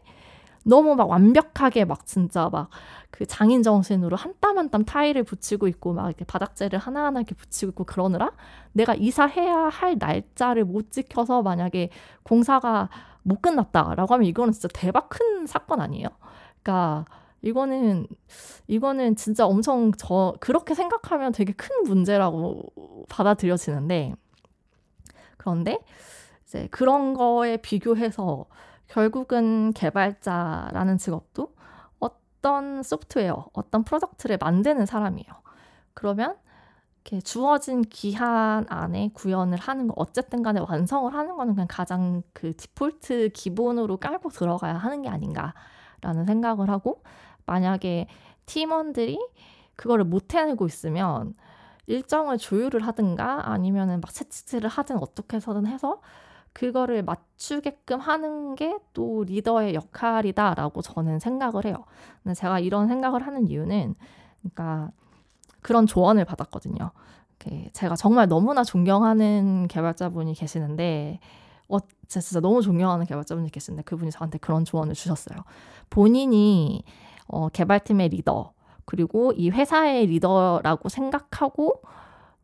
너무 0.64 0.94
막 0.96 1.08
완벽하게 1.10 1.84
막 1.84 2.06
진짜 2.06 2.48
막 2.50 2.70
그 3.12 3.24
장인 3.26 3.62
정신으로 3.62 4.16
한 4.16 4.34
땀 4.40 4.58
한 4.58 4.68
땀 4.70 4.84
타일을 4.84 5.22
붙이고 5.24 5.68
있고 5.68 5.94
막 5.94 6.08
이렇게 6.08 6.24
바닥재를 6.26 6.78
하나하나 6.78 7.20
이렇게 7.20 7.34
붙이고 7.34 7.70
있고 7.70 7.84
그러느라 7.84 8.32
내가 8.72 8.94
이사해야 8.94 9.68
할 9.72 9.96
날짜를 9.98 10.64
못 10.66 10.90
지켜서 10.90 11.42
만약에 11.42 11.90
공사가 12.24 12.90
못 13.22 13.40
끝났다라고 13.42 14.12
하면 14.14 14.26
이거는 14.26 14.52
진짜 14.52 14.68
대박 14.74 15.08
큰 15.08 15.46
사건 15.46 15.80
아니에요? 15.80 16.08
그러니까 16.62 17.06
이거는 17.46 18.06
이거는 18.66 19.16
진짜 19.16 19.46
엄청 19.46 19.92
저 19.92 20.34
그렇게 20.40 20.74
생각하면 20.74 21.32
되게 21.32 21.52
큰 21.52 21.84
문제라고 21.84 22.72
받아들여지는데 23.08 24.14
그런데 25.36 25.78
이제 26.44 26.68
그런 26.70 27.14
거에 27.14 27.56
비교해서 27.58 28.46
결국은 28.88 29.72
개발자라는 29.72 30.98
직업도 30.98 31.54
어떤 31.98 32.82
소프트웨어, 32.82 33.46
어떤 33.52 33.84
product를 33.84 34.38
만드는 34.40 34.86
사람이에요. 34.86 35.26
그러면 35.94 36.36
이렇게 37.04 37.20
주어진 37.20 37.82
기한 37.82 38.66
안에 38.68 39.10
구현을 39.14 39.58
하는 39.58 39.86
거 39.86 39.94
어쨌든 39.96 40.42
간에 40.42 40.60
완성을 40.60 41.12
하는 41.14 41.36
거는 41.36 41.54
그냥 41.54 41.68
가장 41.70 42.22
그 42.32 42.56
디폴트 42.56 43.30
기본으로 43.32 43.96
깔고 43.98 44.30
들어가야 44.30 44.74
하는 44.74 45.02
게 45.02 45.08
아닌가라는 45.08 46.24
생각을 46.26 46.68
하고 46.70 47.02
만약에 47.46 48.06
팀원들이 48.46 49.18
그거를 49.76 50.04
못 50.04 50.34
해내고 50.34 50.66
있으면 50.66 51.34
일정을 51.86 52.38
조율을 52.38 52.86
하든가 52.86 53.50
아니면은 53.50 54.00
막 54.00 54.12
채찍질을 54.12 54.68
하든 54.68 54.98
어떻게 54.98 55.36
해서든 55.36 55.66
해서 55.66 56.00
그거를 56.52 57.02
맞추게끔 57.02 58.00
하는 58.00 58.54
게 58.54 58.76
또 58.96 59.24
리더의 59.24 59.74
역할이다라고 59.74 60.80
저는 60.80 61.18
생각을 61.18 61.66
해요. 61.66 61.84
근데 62.22 62.34
제가 62.34 62.58
이런 62.60 62.88
생각을 62.88 63.26
하는 63.26 63.46
이유는 63.46 63.94
그러니까 64.40 64.90
그런 65.60 65.86
조언을 65.86 66.24
받았거든요. 66.24 66.92
제가 67.74 67.94
정말 67.94 68.26
너무나 68.26 68.64
존경하는 68.64 69.68
개발자분이 69.68 70.32
계시는데 70.32 71.20
어, 71.68 71.76
진짜 72.08 72.40
너무 72.40 72.62
존경하는 72.62 73.04
개발자분이 73.04 73.50
계신데 73.50 73.82
그분이 73.82 74.10
저한테 74.10 74.38
그런 74.38 74.64
조언을 74.64 74.94
주셨어요. 74.94 75.38
본인이 75.90 76.82
어, 77.28 77.48
개발팀의 77.48 78.10
리더 78.10 78.52
그리고 78.84 79.32
이 79.32 79.50
회사의 79.50 80.06
리더라고 80.06 80.88
생각하고 80.88 81.82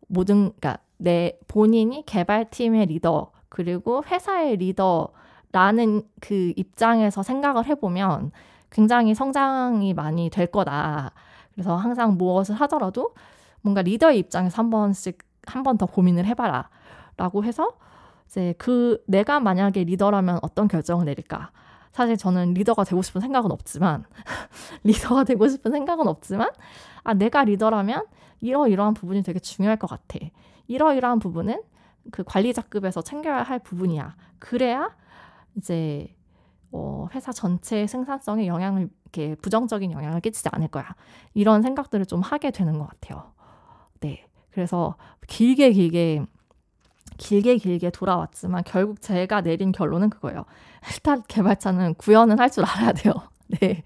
모든 0.09 0.53
그러니까 0.57 0.79
내 0.99 1.39
본인이 1.49 2.05
개발팀의 2.07 2.87
리더 2.87 3.31
그리고 3.49 4.03
회사의 4.05 4.57
리더라는 4.57 6.03
그 6.21 6.53
입장에서 6.57 7.23
생각을 7.23 7.67
해보면 7.67 8.33
굉장히 8.71 9.15
성장이 9.15 9.95
많이 9.95 10.31
될 10.31 10.47
거다. 10.47 11.13
그래서 11.53 11.77
항상 11.77 12.17
무엇을 12.17 12.55
하더라도 12.63 13.15
뭔가 13.63 13.83
리더의 13.83 14.19
입장에서 14.19 14.57
한 14.63 14.71
번씩 14.71 15.19
한 15.47 15.63
번 15.65 15.77
더 15.77 15.87
고민을 15.87 16.25
해봐라. 16.27 16.69
라고 17.17 17.45
해서 17.45 17.73
이제 18.27 18.55
그 18.59 19.03
내가 19.07 19.41
만약에 19.41 19.85
리더라면 19.85 20.39
어떤 20.43 20.69
결정을 20.69 21.05
내릴까? 21.05 21.51
사실 21.93 22.17
저는 22.17 22.55
리더가 22.55 22.85
되고 22.85 23.03
싶은 23.03 23.21
생각은 23.21 23.53
없지만 23.53 24.05
리더가 24.85 25.25
되고 25.25 25.47
싶은 25.47 25.71
생각은 25.71 26.09
없지만 26.09 26.51
아 27.05 27.15
내가 27.15 27.45
리더라면 27.45 28.07
이러이러한 28.41 28.95
부분이 28.95 29.23
되게 29.23 29.39
중요할 29.39 29.77
것 29.79 29.89
같아. 29.89 30.19
이러이러한 30.67 31.19
부분은 31.19 31.63
그 32.11 32.25
관리자급에서 32.25 33.03
챙겨야 33.03 33.43
할 33.43 33.59
부분이야. 33.59 34.17
그래야 34.39 34.97
이제 35.57 36.15
어, 36.73 37.07
회사 37.15 37.31
전체 37.33 37.87
생산성에 37.87 38.47
영향을 38.47 38.89
이렇게 39.05 39.35
부정적인 39.37 39.93
영향을 39.93 40.21
끼치지 40.21 40.49
않을 40.53 40.69
거야. 40.69 40.95
이런 41.35 41.63
생각들을 41.63 42.07
좀 42.07 42.21
하게 42.23 42.51
되는 42.51 42.79
것 42.79 42.89
같아요. 42.89 43.33
네. 44.01 44.27
그래서 44.51 44.97
길게 45.29 45.73
길게 45.73 46.25
길게 47.19 47.57
길게 47.59 47.91
돌아왔지만 47.91 48.65
결국 48.67 49.01
제가 49.01 49.41
내린 49.43 49.73
결론은 49.73 50.11
그거예요. 50.11 50.45
일단 50.95 51.23
개발자는 51.29 51.95
구현은 51.95 52.39
할 52.39 52.51
줄 52.51 52.65
알아야 52.65 52.93
돼요. 52.93 53.15
네. 53.61 53.85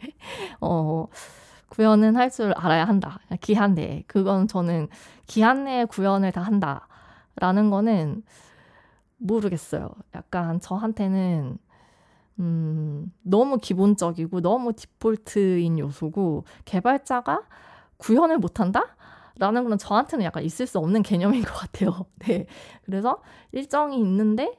어, 0.60 1.06
구현은 1.70 2.16
할 2.16 2.30
줄 2.30 2.52
알아야 2.56 2.84
한다. 2.86 3.20
기한 3.40 3.74
내에. 3.74 4.04
그건 4.06 4.48
저는 4.48 4.88
기한 5.26 5.64
내에 5.64 5.84
구현을 5.86 6.32
다 6.32 6.42
한다. 6.42 6.88
라는 7.36 7.70
거는 7.70 8.22
모르겠어요. 9.18 9.90
약간 10.14 10.60
저한테는 10.60 11.58
음, 12.38 13.12
너무 13.22 13.58
기본적이고 13.58 14.40
너무 14.42 14.72
디폴트인 14.74 15.78
요소고 15.78 16.44
개발자가 16.66 17.42
구현을 17.98 18.38
못한다? 18.38 18.95
라는 19.38 19.68
건 19.68 19.78
저한테는 19.78 20.24
약간 20.24 20.42
있을 20.42 20.66
수 20.66 20.78
없는 20.78 21.02
개념인 21.02 21.42
것 21.42 21.52
같아요. 21.54 22.06
네. 22.26 22.46
그래서 22.84 23.22
일정이 23.52 23.98
있는데 24.00 24.58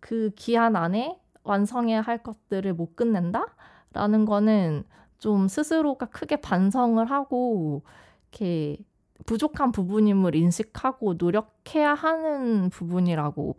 그 0.00 0.30
기한 0.36 0.76
안에 0.76 1.18
완성해야 1.42 2.00
할 2.00 2.22
것들을 2.22 2.72
못 2.74 2.96
끝낸다? 2.96 3.46
라는 3.92 4.24
거는 4.24 4.84
좀 5.18 5.48
스스로가 5.48 6.06
크게 6.06 6.36
반성을 6.36 7.04
하고 7.10 7.82
이렇게 8.30 8.76
부족한 9.24 9.72
부분임을 9.72 10.34
인식하고 10.34 11.14
노력해야 11.14 11.94
하는 11.94 12.68
부분이라고 12.68 13.56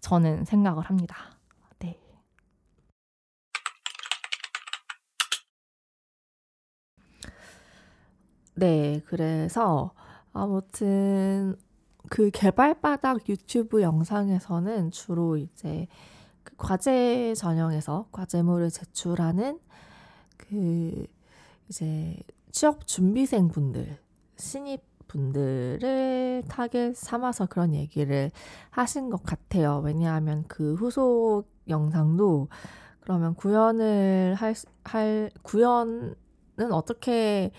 저는 0.00 0.44
생각을 0.44 0.84
합니다. 0.84 1.16
네. 1.80 1.98
네, 8.60 9.00
그래서 9.06 9.92
아무튼 10.34 11.56
그 12.10 12.30
개발바닥 12.30 13.26
유튜브 13.30 13.80
영상에서는 13.80 14.90
주로 14.90 15.38
이제 15.38 15.86
그 16.42 16.52
과제 16.58 17.32
전형에서 17.34 18.08
과제물을 18.12 18.68
제출하는 18.68 19.58
그 20.36 21.06
이제 21.70 22.18
취업 22.50 22.86
준비생 22.86 23.48
분들, 23.48 23.96
신입 24.36 24.82
분들을 25.08 26.42
타겟 26.46 26.92
삼아서 26.94 27.46
그런 27.46 27.72
얘기를 27.72 28.30
하신 28.68 29.08
것 29.08 29.22
같아요. 29.22 29.80
왜냐하면 29.82 30.44
그 30.48 30.74
후속 30.74 31.44
영상도 31.66 32.48
그러면 33.00 33.34
구현을 33.36 34.34
할, 34.34 34.54
할, 34.84 35.30
구현은 35.44 36.14
어떻게 36.72 37.52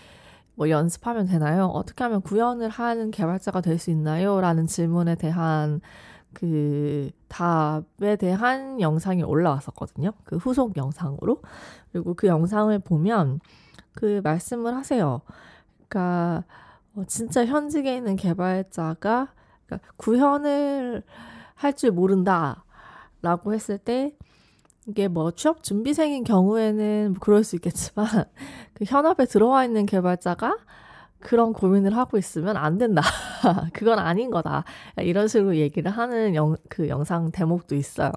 뭐 0.54 0.68
연습하면 0.68 1.26
되나요? 1.26 1.66
어떻게 1.66 2.04
하면 2.04 2.20
구현을 2.22 2.68
하는 2.68 3.10
개발자가 3.10 3.60
될 3.60 3.78
수 3.78 3.90
있나요? 3.90 4.40
라는 4.40 4.66
질문에 4.66 5.14
대한 5.16 5.80
그 6.34 7.10
답에 7.28 8.16
대한 8.16 8.80
영상이 8.80 9.22
올라왔었거든요. 9.22 10.12
그 10.24 10.36
후속 10.36 10.76
영상으로. 10.76 11.42
그리고 11.92 12.14
그 12.14 12.26
영상을 12.26 12.78
보면 12.80 13.40
그 13.94 14.20
말씀을 14.24 14.74
하세요. 14.76 15.20
그러니까 15.88 16.44
어, 16.94 17.04
진짜 17.06 17.44
현직에 17.46 17.94
있는 17.96 18.16
개발자가 18.16 19.28
그러니까 19.66 19.88
구현을 19.96 21.02
할 21.54 21.72
줄 21.74 21.92
모른다 21.92 22.64
라고 23.22 23.54
했을 23.54 23.78
때 23.78 24.16
이게 24.86 25.08
뭐 25.08 25.30
취업 25.30 25.62
준비생인 25.62 26.24
경우에는 26.24 27.12
뭐 27.12 27.20
그럴 27.20 27.44
수 27.44 27.56
있겠지만 27.56 28.06
그 28.74 28.84
현업에 28.84 29.26
들어와 29.26 29.64
있는 29.64 29.86
개발자가 29.86 30.56
그런 31.20 31.52
고민을 31.52 31.96
하고 31.96 32.18
있으면 32.18 32.56
안 32.56 32.78
된다. 32.78 33.02
그건 33.72 34.00
아닌 34.00 34.30
거다. 34.30 34.64
이런 34.98 35.28
식으로 35.28 35.56
얘기를 35.56 35.90
하는 35.90 36.34
영, 36.34 36.56
그 36.68 36.88
영상 36.88 37.30
대목도 37.30 37.76
있어요. 37.76 38.10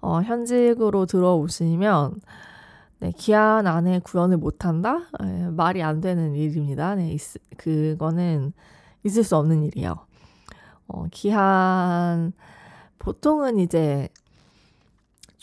어, 0.00 0.20
현직으로 0.22 1.06
들어오시면 1.06 2.20
네, 3.00 3.12
기한 3.16 3.66
안에 3.66 3.98
구현을 3.98 4.36
못한다? 4.36 5.08
네, 5.20 5.50
말이 5.50 5.82
안 5.82 6.00
되는 6.00 6.34
일입니다. 6.36 6.94
네, 6.94 7.12
있, 7.12 7.20
그거는 7.56 8.52
있을 9.02 9.24
수 9.24 9.36
없는 9.36 9.64
일이에요. 9.64 9.96
어, 10.86 11.06
기한 11.10 12.32
보통은 12.98 13.58
이제 13.58 14.08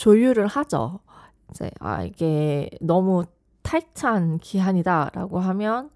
조율을 0.01 0.47
하죠. 0.47 0.99
이제 1.51 1.69
아 1.79 2.01
이게 2.03 2.71
너무 2.81 3.23
타이트한 3.61 4.39
기한이다라고 4.39 5.39
하면 5.39 5.91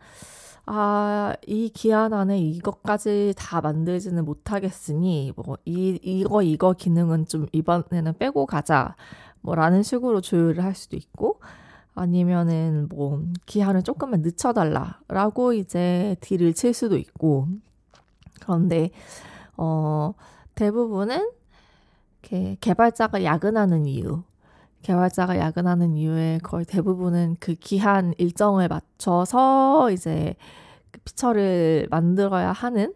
아, 0.67 1.33
이 1.47 1.69
기한 1.69 2.13
안에 2.13 2.37
이것까지 2.39 3.33
다 3.37 3.61
만들지는 3.61 4.25
못하겠으니, 4.25 5.33
뭐, 5.35 5.57
이, 5.63 5.99
이거, 6.01 6.41
이거 6.41 6.73
기능은 6.73 7.27
좀 7.27 7.45
이번에는 7.51 8.13
빼고 8.17 8.47
가자. 8.47 8.95
뭐, 9.41 9.53
라는 9.53 9.83
식으로 9.83 10.21
조율을 10.21 10.63
할 10.63 10.73
수도 10.73 10.97
있고, 10.97 11.39
아니면은 11.93 12.87
뭐, 12.89 13.21
기한을 13.45 13.83
조금만 13.83 14.21
늦춰달라. 14.21 15.01
라고 15.07 15.53
이제 15.53 16.15
딜을 16.21 16.55
칠 16.55 16.73
수도 16.73 16.97
있고, 16.97 17.47
그런데, 18.41 18.89
어, 19.55 20.15
대부분은, 20.55 21.29
이렇게 22.25 22.57
개발자가 22.59 23.23
야근하는 23.23 23.85
이유, 23.85 24.23
개발자가 24.81 25.38
야근하는 25.38 25.95
이유의 25.95 26.39
거의 26.39 26.65
대부분은 26.65 27.38
그 27.39 27.53
기한 27.53 28.13
일정을 28.17 28.67
맞춰서 28.67 29.91
이제 29.91 30.35
그 30.91 30.99
피처를 31.01 31.88
만들어야 31.91 32.51
하는 32.51 32.93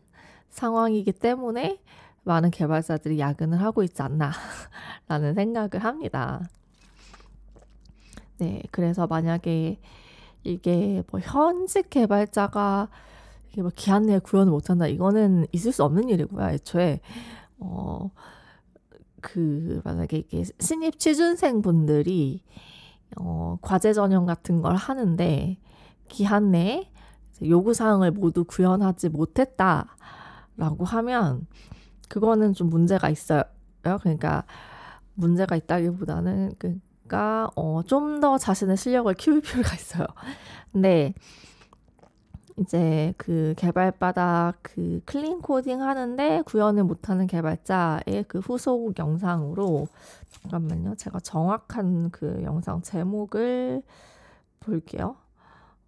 상황이기 0.50 1.12
때문에 1.12 1.80
많은 2.24 2.50
개발자들이 2.50 3.20
야근을 3.20 3.62
하고 3.62 3.84
있지 3.84 4.02
않나라는 4.02 5.36
생각을 5.36 5.84
합니다. 5.84 6.48
네, 8.40 8.64
그래서 8.72 9.06
만약에 9.06 9.80
이게 10.44 11.04
뭐 11.12 11.20
현직 11.20 11.90
개발자가 11.90 12.88
이게 13.52 13.62
뭐 13.62 13.70
기한 13.76 14.04
내에 14.04 14.20
구현을 14.20 14.52
못한다 14.52 14.88
이거는 14.88 15.46
있을 15.52 15.72
수 15.72 15.84
없는 15.84 16.10
일이고요. 16.10 16.50
애초에 16.50 17.02
어 17.60 18.12
그 19.22 19.82
만약에 19.84 20.18
이게 20.18 20.44
신입 20.60 21.00
취준생 21.00 21.62
분들이 21.62 22.44
어, 23.18 23.58
과제 23.62 23.94
전형 23.94 24.26
같은 24.26 24.62
걸 24.62 24.76
하는데 24.76 25.58
기한 26.08 26.52
내에 26.52 26.92
요구 27.44 27.74
사항을 27.74 28.12
모두 28.12 28.44
구현하지 28.44 29.10
못했다라고 29.10 30.86
하면 30.86 31.48
그거는 32.10 32.54
좀 32.54 32.70
문제가 32.70 33.10
있어요. 33.10 33.44
그러니까 33.82 34.44
문제가 35.14 35.56
있다기보다는 35.56 36.54
그러니까 36.58 37.50
어, 37.56 37.82
좀 37.84 38.20
더 38.20 38.38
자신의 38.38 38.76
실력을 38.78 39.14
키울 39.14 39.42
필요가 39.42 39.74
있어요. 39.76 40.06
근데 40.72 41.14
이제 42.60 43.14
그 43.18 43.54
개발바닥 43.58 44.60
그 44.62 45.02
clean 45.06 45.42
coding 45.42 45.82
하는데 45.82 46.42
구현을 46.46 46.84
못하는 46.84 47.26
개발자의 47.26 48.26
그 48.28 48.40
후속 48.40 48.98
영상으로 49.00 49.88
잠깐만요. 50.30 50.96
제가 50.96 51.20
정확한 51.20 52.12
그 52.12 52.42
영상 52.44 52.82
제목을 52.82 53.82
볼게요. 54.60 55.16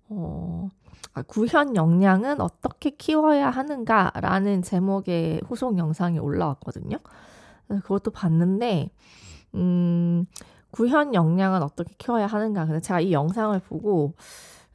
어, 0.09 0.69
아, 1.13 1.21
구현 1.23 1.75
역량은 1.75 2.41
어떻게 2.41 2.91
키워야 2.91 3.49
하는가라는 3.49 4.61
제목의 4.61 5.41
후속 5.45 5.77
영상이 5.77 6.19
올라왔거든요. 6.19 6.97
그것도 7.67 8.11
봤는데, 8.11 8.89
음, 9.55 10.25
구현 10.71 11.13
역량은 11.13 11.63
어떻게 11.63 11.93
키워야 11.97 12.27
하는가. 12.27 12.65
근데 12.65 12.81
제가 12.81 12.99
이 13.01 13.11
영상을 13.13 13.57
보고 13.59 14.13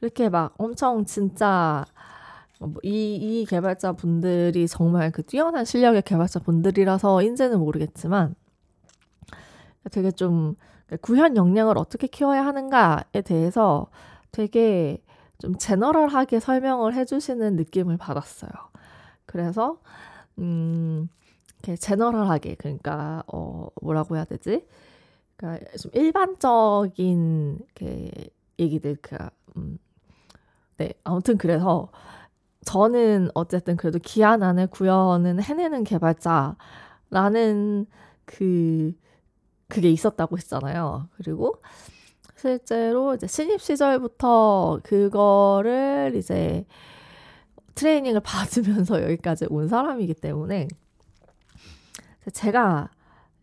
이렇게 0.01 0.29
막 0.29 0.53
엄청 0.57 1.05
진짜 1.05 1.85
뭐 2.59 2.73
이, 2.83 3.15
이 3.15 3.45
개발자 3.45 3.93
분들이 3.93 4.67
정말 4.67 5.11
그 5.11 5.23
뛰어난 5.23 5.65
실력의 5.65 6.01
개발자 6.03 6.39
분들이라서인지는 6.39 7.59
모르겠지만 7.59 8.35
되게 9.91 10.11
좀 10.11 10.55
구현 11.01 11.35
역량을 11.35 11.77
어떻게 11.77 12.07
키워야 12.07 12.45
하는가에 12.45 13.21
대해서 13.25 13.87
되게 14.31 15.01
좀 15.39 15.55
제너럴하게 15.57 16.39
설명을 16.39 16.93
해주시는 16.95 17.55
느낌을 17.55 17.97
받았어요. 17.97 18.51
그래서 19.25 19.79
음 20.39 21.09
이렇게 21.59 21.75
제너럴하게 21.75 22.55
그러니까 22.55 23.23
어 23.27 23.67
뭐라고 23.81 24.15
해야 24.15 24.25
되지? 24.25 24.65
그러니까 25.35 25.65
좀 25.77 25.91
일반적인 25.93 27.59
이렇게 27.59 28.11
얘기들 28.59 28.97
그 29.01 29.17
음, 29.57 29.77
네 30.77 30.93
아무튼 31.03 31.37
그래서 31.37 31.89
저는 32.65 33.29
어쨌든 33.33 33.77
그래도 33.77 33.99
기한 33.99 34.43
안에 34.43 34.67
구현은 34.67 35.41
해내는 35.41 35.83
개발자라는 35.83 37.85
그 38.25 38.93
그게 39.67 39.89
있었다고 39.89 40.37
했잖아요. 40.37 41.09
그리고 41.17 41.61
실제로 42.35 43.15
이제 43.15 43.27
신입 43.27 43.61
시절부터 43.61 44.81
그거를 44.83 46.13
이제 46.15 46.65
트레이닝을 47.75 48.21
받으면서 48.21 49.03
여기까지 49.03 49.45
온 49.49 49.67
사람이기 49.67 50.15
때문에 50.15 50.67
제가 52.33 52.89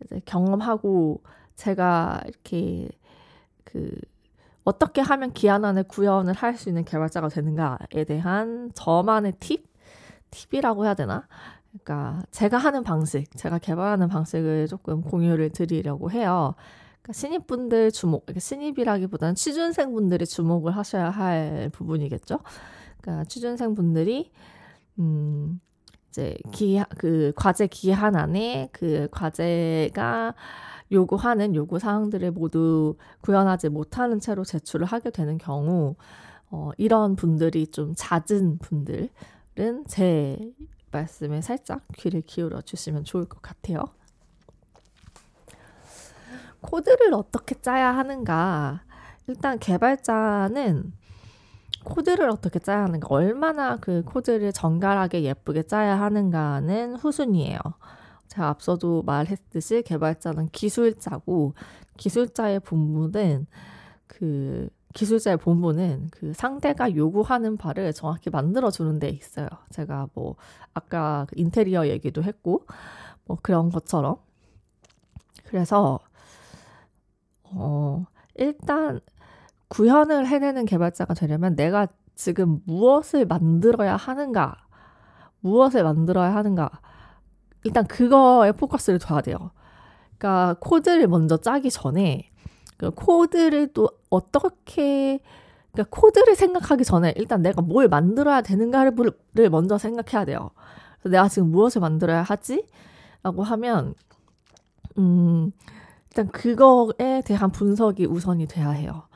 이제 0.03 0.21
경험하고 0.25 1.21
제가 1.55 2.21
이렇게 2.27 2.89
그 3.63 3.91
어떻게 4.65 5.01
하면 5.01 5.31
기한 5.33 5.63
안에 5.65 5.83
구현을 5.83 6.33
할 6.33 6.57
수 6.57 6.69
있는 6.69 6.83
개발자가 6.85 7.29
되는가에 7.29 8.03
대한 8.07 8.71
저만의 8.73 9.33
팁? 9.39 9.65
팁이라고 10.31 10.85
해야 10.85 10.93
되나? 10.95 11.27
그러니까 11.71 12.23
제가 12.31 12.57
하는 12.57 12.83
방식, 12.83 13.29
제가 13.37 13.59
개발하는 13.59 14.07
방식을 14.07 14.67
조금 14.67 15.01
공유를 15.01 15.51
드리려고 15.51 16.11
해요. 16.11 16.55
그러니까 17.01 17.13
신입분들 17.13 17.91
주목, 17.91 18.25
신입이라기보다는 18.37 19.35
취준생분들이 19.35 20.25
주목을 20.25 20.75
하셔야 20.75 21.09
할 21.09 21.69
부분이겠죠. 21.73 22.39
그러니까 23.01 23.25
취준생분들이 23.25 24.31
음 24.99 25.59
이제 26.09 26.37
기 26.53 26.81
그 26.97 27.33
과제 27.35 27.67
기한 27.67 28.15
안에 28.15 28.69
그 28.71 29.07
과제가 29.11 30.33
요구하는 30.91 31.55
요구 31.55 31.79
사항들을 31.79 32.31
모두 32.31 32.95
구현하지 33.21 33.69
못하는 33.69 34.19
채로 34.19 34.43
제출을 34.43 34.85
하게 34.85 35.09
되는 35.09 35.37
경우 35.37 35.95
어, 36.49 36.71
이런 36.77 37.15
분들이 37.15 37.67
좀 37.67 37.93
잦은 37.95 38.59
분들은 38.59 39.85
제 39.87 40.37
말씀에 40.91 41.41
살짝 41.41 41.81
귀를 41.97 42.21
기울여 42.21 42.61
주시면 42.61 43.03
좋을 43.03 43.25
것 43.25 43.41
같아요. 43.41 43.83
코드를 46.61 47.13
어떻게 47.13 47.55
짜야 47.55 47.95
하는가? 47.95 48.83
일단 49.27 49.59
개발자는 49.59 50.93
코드를 51.83 52.29
어떻게 52.29 52.57
짜야 52.59 52.83
하는가, 52.83 53.07
얼마나 53.09 53.77
그 53.77 54.03
코드를 54.03 54.51
정갈하게 54.51 55.23
예쁘게 55.23 55.63
짜야 55.63 55.99
하는가는 55.99 56.95
후순이에요. 56.95 57.59
제가 58.27 58.49
앞서도 58.49 59.03
말했듯이 59.03 59.83
개발자는 59.83 60.49
기술자고 60.51 61.53
기술자의 61.97 62.59
본분은 62.61 63.47
그 64.07 64.69
기술자의 64.93 65.37
본분은 65.37 66.09
그 66.11 66.33
상대가 66.33 66.95
요구하는 66.95 67.57
바를 67.57 67.91
정확히 67.93 68.29
만들어 68.29 68.71
주는 68.71 68.97
데 68.97 69.09
있어요. 69.09 69.47
제가 69.69 70.07
뭐 70.13 70.35
아까 70.73 71.25
그 71.29 71.35
인테리어 71.37 71.87
얘기도 71.87 72.23
했고 72.23 72.65
뭐 73.25 73.37
그런 73.41 73.69
것처럼 73.69 74.17
그래서 75.45 75.99
어 77.43 78.05
일단 78.35 79.01
구현을 79.67 80.27
해내는 80.27 80.65
개발자가 80.65 81.13
되려면 81.13 81.55
내가 81.55 81.87
지금 82.15 82.61
무엇을 82.65 83.25
만들어야 83.25 83.97
하는가 83.97 84.65
무엇을 85.41 85.83
만들어야 85.83 86.33
하는가 86.33 86.69
일단 87.65 87.85
그거에 87.87 88.51
포커스를 88.51 88.99
둬야 88.99 89.21
돼요. 89.21 89.51
그러니까 90.17 90.55
코드를 90.59 91.07
먼저 91.07 91.37
짜기 91.37 91.69
전에 91.69 92.29
그 92.77 92.91
코드를 92.91 93.73
또 93.73 93.89
어떻게 94.09 95.19
그러니까 95.73 95.99
코드를 95.99 96.35
생각하기 96.35 96.85
전에 96.85 97.13
일단 97.17 97.41
내가 97.41 97.61
뭘 97.61 97.87
만들어야 97.87 98.41
되는가를 98.41 98.93
먼저 99.49 99.77
생각해야 99.77 100.25
돼요. 100.25 100.51
그래서 100.99 101.09
내가 101.09 101.27
지금 101.27 101.49
무엇을 101.49 101.81
만들어야 101.81 102.21
하지? 102.21 102.67
라고 103.23 103.43
하면 103.43 103.95
음 104.99 105.51
일단 106.09 106.27
그거에 106.27 107.23
대한 107.25 107.51
분석이 107.51 108.05
우선이 108.05 108.45
돼야 108.47 108.69
해요. 108.69 109.07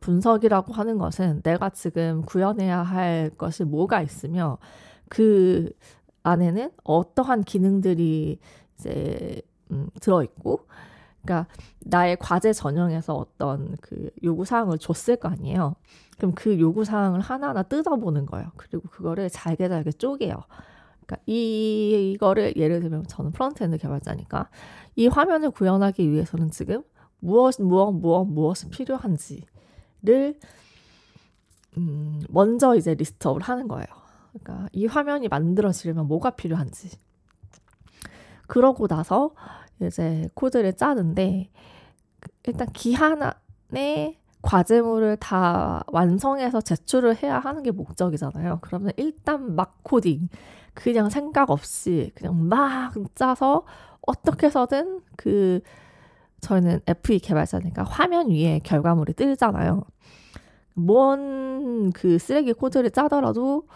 분석이라고 0.00 0.72
하는 0.72 0.96
것은 0.96 1.42
내가 1.42 1.70
지금 1.70 2.22
구현해야 2.22 2.82
할 2.82 3.30
것이 3.36 3.64
뭐가 3.64 4.00
있으며 4.00 4.58
그 5.08 5.70
안에는 6.26 6.70
어떠한 6.84 7.44
기능들이 7.44 8.38
이제 8.78 9.42
음, 9.70 9.88
들어 10.00 10.22
있고, 10.22 10.66
그러니까 11.22 11.48
나의 11.80 12.16
과제 12.18 12.52
전형에서 12.52 13.14
어떤 13.14 13.76
그 13.80 14.10
요구 14.22 14.44
사항을 14.44 14.78
줬을 14.78 15.16
거 15.16 15.28
아니에요. 15.28 15.74
그럼 16.18 16.32
그 16.34 16.58
요구 16.58 16.84
사항을 16.84 17.20
하나하나 17.20 17.62
뜯어보는 17.62 18.26
거예요. 18.26 18.50
그리고 18.56 18.88
그거를 18.88 19.28
잘게 19.30 19.68
잘게 19.68 19.92
쪼개요. 19.92 20.34
그러니까 21.06 21.22
이, 21.26 22.12
이거를 22.14 22.56
예를 22.56 22.80
들면 22.80 23.04
저는 23.06 23.32
frontend 23.32 23.78
개발자니까 23.78 24.48
이 24.96 25.06
화면을 25.06 25.50
구현하기 25.50 26.10
위해서는 26.10 26.50
지금 26.50 26.82
무엇 27.20 27.60
무엇 27.60 27.92
무엇 27.92 28.24
무엇이 28.24 28.68
필요한지를 28.70 30.38
음, 31.76 32.22
먼저 32.28 32.74
이제 32.74 32.94
리스트업을 32.94 33.42
하는 33.42 33.68
거예요. 33.68 33.86
그러니까 34.42 34.68
이 34.72 34.86
화면이 34.86 35.28
만들어지려면 35.28 36.06
뭐가 36.08 36.30
필요한지. 36.30 36.90
그러고 38.46 38.86
나서 38.86 39.32
이제 39.80 40.28
코드를 40.34 40.74
짜는데 40.74 41.50
일단 42.44 42.68
기한 42.72 43.20
안에 43.72 44.18
과제물을 44.42 45.16
다 45.16 45.82
완성해서 45.88 46.60
제출을 46.60 47.22
해야 47.22 47.38
하는 47.38 47.62
게 47.62 47.72
목적이잖아요. 47.72 48.58
그러면 48.62 48.92
일단 48.96 49.56
막 49.56 49.78
코딩 49.82 50.28
그냥 50.74 51.10
생각 51.10 51.50
없이 51.50 52.12
그냥 52.14 52.48
막 52.48 52.92
짜서 53.14 53.64
어떻게 54.02 54.46
해서든 54.46 55.00
그 55.16 55.60
저희는 56.40 56.80
FE 56.86 57.18
개발자니까 57.18 57.82
화면 57.82 58.30
위에 58.30 58.60
결과물이 58.62 59.14
뜨잖아요. 59.14 59.82
뭔 60.74 61.36
그 61.94 62.18
쓰레기 62.18 62.52
코드를 62.52 62.90
짜더라도 62.90 63.66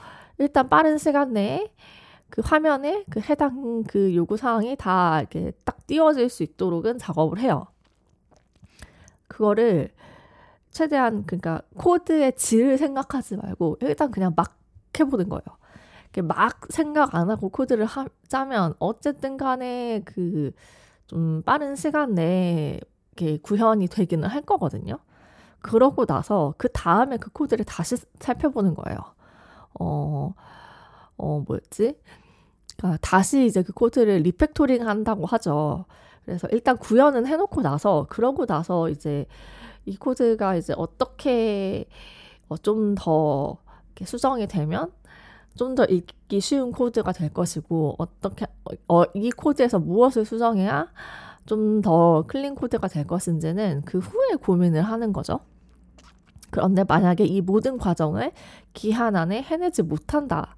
일단 0.41 0.69
빠른 0.69 0.99
시간 0.99 1.33
내에 1.33 1.73
그 2.31 2.43
화면에 2.45 3.05
그 3.11 3.21
해당 3.21 3.85
그 3.85 4.15
요구 4.17 4.37
사항이 4.37 4.77
다 4.77 5.21
이렇게 5.21 5.53
딱 5.65 5.87
띄워질 5.87 6.29
수 6.31 6.43
있도록은 6.43 6.99
작업을 6.99 7.39
해요. 7.41 7.67
그거를 9.29 9.91
최대한 10.71 11.25
그러니까 11.27 11.63
코드의 11.77 12.37
질을 12.37 12.79
생각하지 12.79 13.37
말고 13.37 13.79
일단 13.83 14.11
그냥 14.11 14.35
막 14.37 14.59
해보는 14.99 15.29
거예요. 15.29 15.43
막 16.25 16.61
생각 16.71 17.15
안 17.15 17.31
하고 17.31 17.51
코드를 17.51 17.87
하, 17.87 18.07
짜면 18.29 18.75
어쨌든 18.81 19.37
간에 19.37 20.03
그 20.05 20.53
좀 21.11 21.43
빠른 21.43 21.75
시간 21.75 22.15
내에 22.15 22.79
구현이 23.43 23.89
되기는 23.89 24.29
할 24.29 24.43
거거든요. 24.43 24.99
그러고 25.61 26.07
나서 26.07 26.55
그 26.57 26.69
다음에 26.69 27.17
그 27.17 27.31
코드를 27.33 27.65
다시 27.65 27.97
살펴보는 28.21 28.75
거예요. 28.77 28.99
어, 29.79 30.35
어, 31.17 31.45
뭐였지? 31.47 31.97
아, 32.83 32.97
다시 33.03 33.47
이제 33.47 33.63
그 33.63 33.73
코드를 33.73 34.19
refactoring 34.23 34.87
한다고 34.89 35.27
하죠. 35.27 35.85
그래서 36.25 36.49
일단 36.53 36.77
구현은 36.79 37.27
해놓고 37.27 37.63
나서, 37.63 38.07
그러고 38.11 38.47
나서 38.47 38.89
이제 38.91 39.27
이 39.87 39.97
코드가 39.97 40.57
이제 40.57 40.75
어떻게 40.77 41.87
어, 42.49 42.57
좀더 42.59 43.59
수정이 44.05 44.47
되면 44.49 44.93
좀 45.57 45.75
더 45.75 45.85
읽기 45.87 46.41
쉬운 46.41 46.73
코드가 46.73 47.13
될 47.13 47.33
것이고, 47.33 47.97
어떻게, 47.99 48.47
어, 48.89 49.05
이 49.15 49.31
코드에서 49.31 49.79
무엇을 49.81 50.25
수정해야 50.25 50.89
좀 51.47 51.83
더 51.83 52.25
clean 52.29 52.55
code가 52.55 52.89
될 52.89 53.07
것인지는 53.07 53.83
그 53.85 53.99
후에 53.99 54.37
고민을 54.37 54.83
하는 54.83 55.13
거죠. 55.13 55.41
그런데 56.51 56.85
만약에 56.85 57.25
이 57.25 57.41
모든 57.41 57.79
과정을 57.79 58.33
기한 58.73 59.17
안에 59.17 59.43
해내지 59.43 59.83
못한다. 59.83 60.57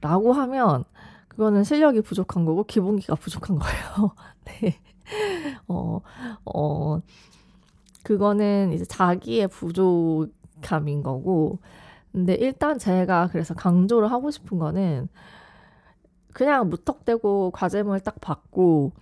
라고 0.00 0.32
하면 0.32 0.84
그거는 1.28 1.64
실력이 1.64 2.00
부족한 2.02 2.44
거고 2.44 2.64
기본기가 2.64 3.14
부족한 3.16 3.58
거예요. 3.58 4.14
네. 4.44 4.80
어, 5.68 6.00
어, 6.44 7.00
그거는 8.02 8.72
이제 8.72 8.84
자기의 8.84 9.48
부족함인 9.48 11.02
거고, 11.02 11.58
근데 12.12 12.34
일단 12.34 12.78
제가 12.78 13.28
그래서 13.30 13.52
강조를 13.54 14.10
하고 14.10 14.30
싶은 14.30 14.58
거는 14.58 15.08
그냥 16.32 16.68
무턱대고 16.70 17.50
과제물 17.52 18.00
딱 18.00 18.20
받고, 18.20 18.92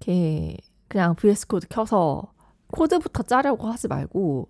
이렇게 0.00 0.56
그냥 0.88 1.14
VS 1.14 1.46
Code 1.46 1.68
켜서 1.68 2.32
코드부터 2.72 3.22
짜려고 3.22 3.68
하지 3.68 3.88
말고, 3.88 4.48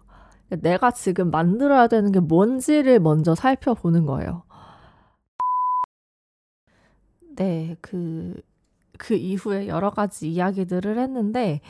내가 0.48 0.90
지금 0.92 1.30
만들어야 1.30 1.88
되는 1.88 2.12
게 2.12 2.20
뭔지를 2.20 3.00
먼저 3.00 3.34
살펴보는 3.34 4.06
거예요. 4.06 4.42
네, 7.36 7.76
그, 7.80 8.40
그 8.98 9.14
이후에 9.14 9.68
여러 9.68 9.90
가지 9.90 10.30
이야기들을 10.30 10.98
했는데, 10.98 11.60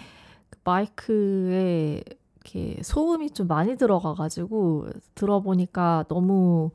그 0.50 0.58
마이크에 0.62 2.02
이렇게 2.36 2.80
소음이 2.82 3.30
좀 3.30 3.48
많이 3.48 3.76
들어가가지고, 3.76 4.88
들어보니까 5.14 6.04
너무, 6.08 6.70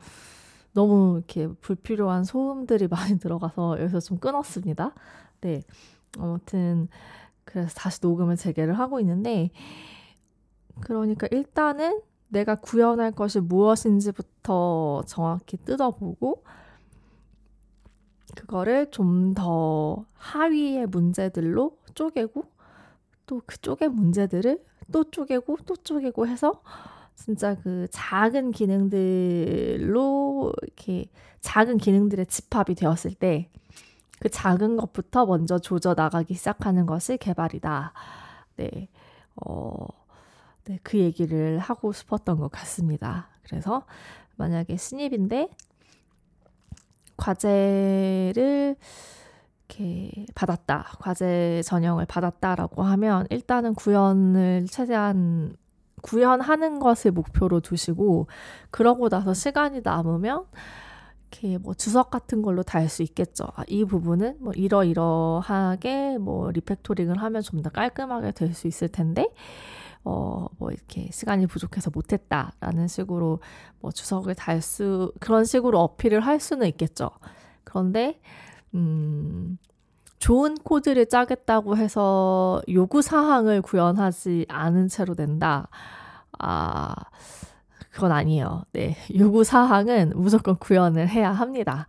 너무 0.74 1.18
이렇게 1.18 1.48
불필요한 1.62 2.24
소음들이 2.24 2.88
많이 2.88 3.20
들어가서 3.20 3.80
여기서 3.80 4.00
좀 4.02 4.18
끊었습니다. 4.18 4.94
네. 5.42 5.62
아무튼, 6.20 6.90
그래서 7.46 7.74
다시 7.76 8.00
녹음을 8.02 8.36
재개를 8.36 8.78
하고 8.78 9.00
있는데, 9.00 9.52
그러니까 10.82 11.28
일단은 11.32 12.02
내가 12.30 12.56
구현할 12.56 13.12
것이 13.12 13.40
무엇인지부터 13.40 15.04
정확히 15.08 15.58
뜯어보고 15.58 16.44
그거를 18.36 18.90
좀 18.92 19.34
더 19.34 20.06
하위의 20.14 20.88
문제들로 20.88 21.78
쪼개고 21.96 22.44
또 23.28 23.42
그쪽의 23.46 23.90
문제들을 23.90 24.64
또 24.92 25.04
쪼개고 25.06 25.58
또 25.66 25.76
쪼개고 25.78 26.28
해서 26.28 26.62
진짜 27.16 27.56
그 27.56 27.88
작은 27.92 28.52
기능들로 28.52 30.54
이렇게 30.64 31.10
작은 31.42 31.78
기능들의 31.78 32.26
집합이 32.28 32.76
되었을 32.76 33.14
때 33.16 33.50
그 34.22 34.30
작은 34.30 34.78
것부터 34.78 35.26
먼저 35.26 35.58
조져 35.58 35.96
나가기 35.96 36.36
시작하는 36.36 36.86
것이 36.86 37.18
개발이다. 37.18 37.92
네. 38.58 38.88
어, 39.36 39.88
네, 40.66 40.80
그 40.84 40.98
얘기를 41.00 41.60
하고 41.60 41.92
싶었던 41.92 42.38
것 42.40 42.52
같습니다. 42.52 43.30
그래서 43.44 43.84
만약에 44.38 44.78
신입인데 44.78 45.50
과제를 47.18 48.76
이렇게 49.70 50.26
받았다, 50.36 50.98
과제 51.00 51.62
전형을 51.66 52.06
받았다라고 52.06 52.84
하면 52.84 53.26
일단은 53.30 53.74
구현을 53.76 54.68
최대한 54.70 55.56
구현하는 56.02 56.80
것을 56.80 57.12
목표로 57.12 57.60
두시고 57.62 58.28
그러고 58.72 59.08
나서 59.10 59.34
시간이 59.34 59.82
남으면 59.84 60.46
이렇게 61.32 61.58
뭐 61.58 61.74
주석 61.74 62.10
같은 62.12 62.42
걸로 62.42 62.64
달 62.64 62.90
수 62.90 63.04
있겠죠. 63.04 63.46
아, 63.56 63.64
이 63.68 63.86
부분은 63.86 64.38
뭐 64.42 64.52
이러이러하게 64.54 66.18
뭐 66.18 66.52
리팩토링을 66.52 67.18
하면 67.22 67.42
좀 67.42 67.62
더 67.62 67.70
깔끔하게 67.70 68.32
될 68.32 68.54
수 68.54 68.68
있을 68.68 68.90
텐데 68.90 69.30
어, 70.04 70.48
뭐 70.58 70.72
이렇게 70.72 71.10
시간이 71.12 71.48
부족해서 71.48 71.92
못했다라는 71.94 72.88
식으로 72.88 73.40
뭐 73.80 73.92
주석을 73.92 74.36
달 74.36 74.62
수, 74.62 75.12
그런 75.20 75.46
식으로 75.46 75.80
어필을 75.80 76.22
할 76.22 76.40
수는 76.40 76.68
있겠죠. 76.68 77.10
그런데, 77.64 78.20
음, 78.74 79.58
좋은 80.20 80.56
코드를 80.56 81.08
짜겠다고 81.08 81.78
해서 81.78 82.62
요구사항을 82.70 83.64
구현하지 83.64 84.46
않은 84.50 84.88
채로 84.88 85.16
된다. 85.16 85.68
아, 86.38 86.94
그건 87.92 88.12
아니에요. 88.12 88.64
네. 88.72 88.96
요구사항은 89.18 90.14
무조건 90.16 90.58
구현을 90.58 91.10
해야 91.10 91.32
합니다. 91.32 91.88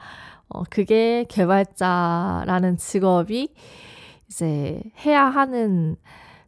어, 0.48 0.62
그게 0.64 1.24
개발자라는 1.28 2.76
직업이 2.78 3.54
이제 4.28 4.82
해야 5.04 5.26
하는 5.26 5.96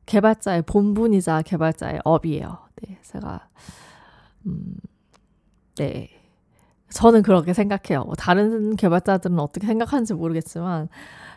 개발자의 0.07 0.63
본분이자 0.63 1.43
개발자의 1.43 2.01
업이에요. 2.05 2.59
네, 2.77 2.99
제가 3.03 3.49
음, 4.47 4.77
네. 5.77 6.11
저는 6.91 7.23
그렇게 7.23 7.53
생각해요. 7.53 8.05
뭐 8.05 8.15
다른 8.15 8.77
개발자들은 8.77 9.39
어떻게 9.41 9.67
생각하는지 9.67 10.15
모르겠지만 10.15 10.89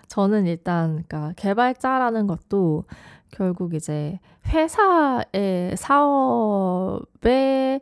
저는 0.08 0.46
일단 0.46 1.04
그러니까 1.08 1.34
개발자라는 1.36 2.28
것도 2.28 2.84
결국 3.32 3.74
이제 3.74 4.20
회사의 4.48 5.76
사업의 5.76 7.82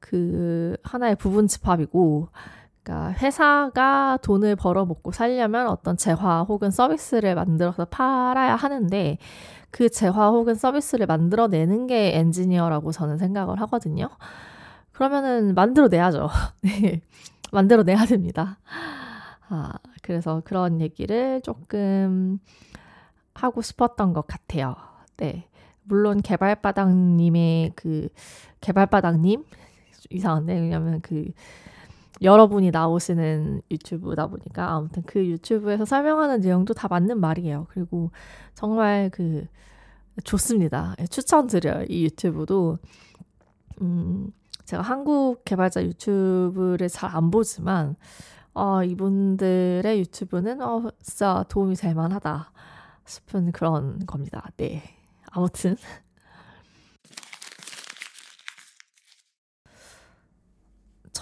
그 0.00 0.76
하나의 0.82 1.16
부분 1.16 1.46
집합이고 1.46 2.28
그러니까 2.82 3.12
회사가 3.12 4.18
돈을 4.22 4.56
벌어 4.56 4.84
먹고 4.84 5.12
살려면 5.12 5.68
어떤 5.68 5.96
재화 5.96 6.42
혹은 6.42 6.70
서비스를 6.70 7.34
만들어서 7.34 7.84
팔아야 7.84 8.56
하는데 8.56 9.18
그 9.72 9.88
재화 9.88 10.28
혹은 10.28 10.54
서비스를 10.54 11.06
만들어내는 11.06 11.88
게 11.88 12.16
엔지니어라고 12.18 12.92
저는 12.92 13.18
생각을 13.18 13.60
하거든요. 13.62 14.08
그러면은 14.92 15.54
만들어내야죠. 15.54 16.28
네. 16.62 17.00
만들어내야 17.50 18.04
됩니다. 18.04 18.58
아, 19.48 19.72
그래서 20.02 20.42
그런 20.44 20.80
얘기를 20.80 21.40
조금 21.42 22.38
하고 23.34 23.62
싶었던 23.62 24.12
것 24.12 24.26
같아요. 24.26 24.76
네. 25.16 25.48
물론 25.84 26.20
개발바닥님의 26.20 27.72
그, 27.74 28.08
개발바닥님? 28.60 29.42
이상한데, 30.10 30.54
왜냐면 30.60 31.00
그, 31.00 31.32
여러분이 32.22 32.70
나오시는 32.70 33.62
유튜브다 33.70 34.28
보니까 34.28 34.72
아무튼 34.72 35.02
그 35.06 35.24
유튜브에서 35.26 35.84
설명하는 35.84 36.40
내용도 36.40 36.74
다 36.74 36.88
맞는 36.88 37.20
말이에요. 37.20 37.66
그리고 37.70 38.10
정말 38.54 39.10
그 39.12 39.46
좋습니다. 40.24 40.94
예, 41.00 41.06
추천드려요. 41.06 41.86
이 41.88 42.04
유튜브도 42.04 42.78
음 43.82 44.32
제가 44.64 44.82
한국 44.82 45.44
개발자 45.44 45.84
유튜브를 45.84 46.88
잘 46.88 47.10
안 47.14 47.30
보지만 47.30 47.96
어, 48.54 48.82
이분들의 48.84 49.98
유튜브는 50.00 50.62
어, 50.62 50.90
진짜 51.02 51.44
도움이 51.48 51.74
될 51.76 51.94
만하다 51.94 52.52
싶은 53.06 53.52
그런 53.52 54.06
겁니다. 54.06 54.50
네. 54.58 54.82
아무튼 55.30 55.76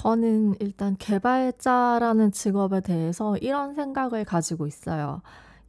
저는 0.03 0.55
일단 0.61 0.97
개발자라는 0.97 2.33
직업에 2.33 2.81
대해서 2.81 3.37
이런 3.37 3.75
생각을 3.75 4.25
가지고 4.25 4.67
있어요. 4.67 5.21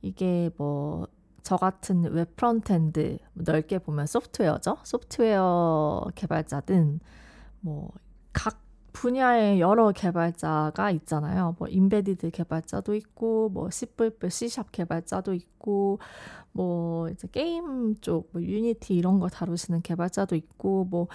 이게 0.02 0.50
뭐, 0.56 1.06
저 1.44 1.58
같은 1.58 2.04
웹 2.14 2.38
frontend, 2.38 3.18
넓게 3.34 3.80
보면 3.80 4.06
소프트웨어죠. 4.06 4.78
소프트웨어 4.84 6.06
개발자든, 6.16 7.02
뭐, 7.60 7.92
각 8.32 8.62
분야의 8.94 9.60
여러 9.60 9.92
개발자가 9.92 10.92
있잖아요. 10.92 11.58
뭐, 11.60 11.68
embedded 11.68 12.32
개발자도 12.32 12.96
있고, 12.96 13.50
뭐, 13.50 13.70
C++, 13.70 13.86
C샵 14.30 14.72
개발자도 14.72 15.34
있고, 15.34 16.00
뭐, 16.54 17.10
이제 17.10 17.28
게임 17.30 17.96
쪽, 18.00 18.30
뭐, 18.32 18.42
Unity 18.42 18.96
이런 18.96 19.20
거 19.20 19.28
다루시는 19.28 19.82
개발자도 19.82 20.38
있고, 20.38 20.86
뭐, 20.86 21.10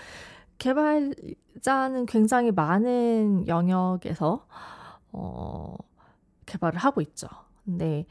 개발자는 0.59 2.07
굉장히 2.07 2.51
많은 2.51 3.47
영역에서 3.49 4.47
어, 5.13 5.77
개발을 6.47 6.79
하고 6.79 7.01
있죠. 7.01 7.29
근데 7.65 8.07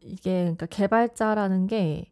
이게 0.00 0.42
그러니까 0.42 0.66
개발자라는 0.66 1.66
게 1.66 2.10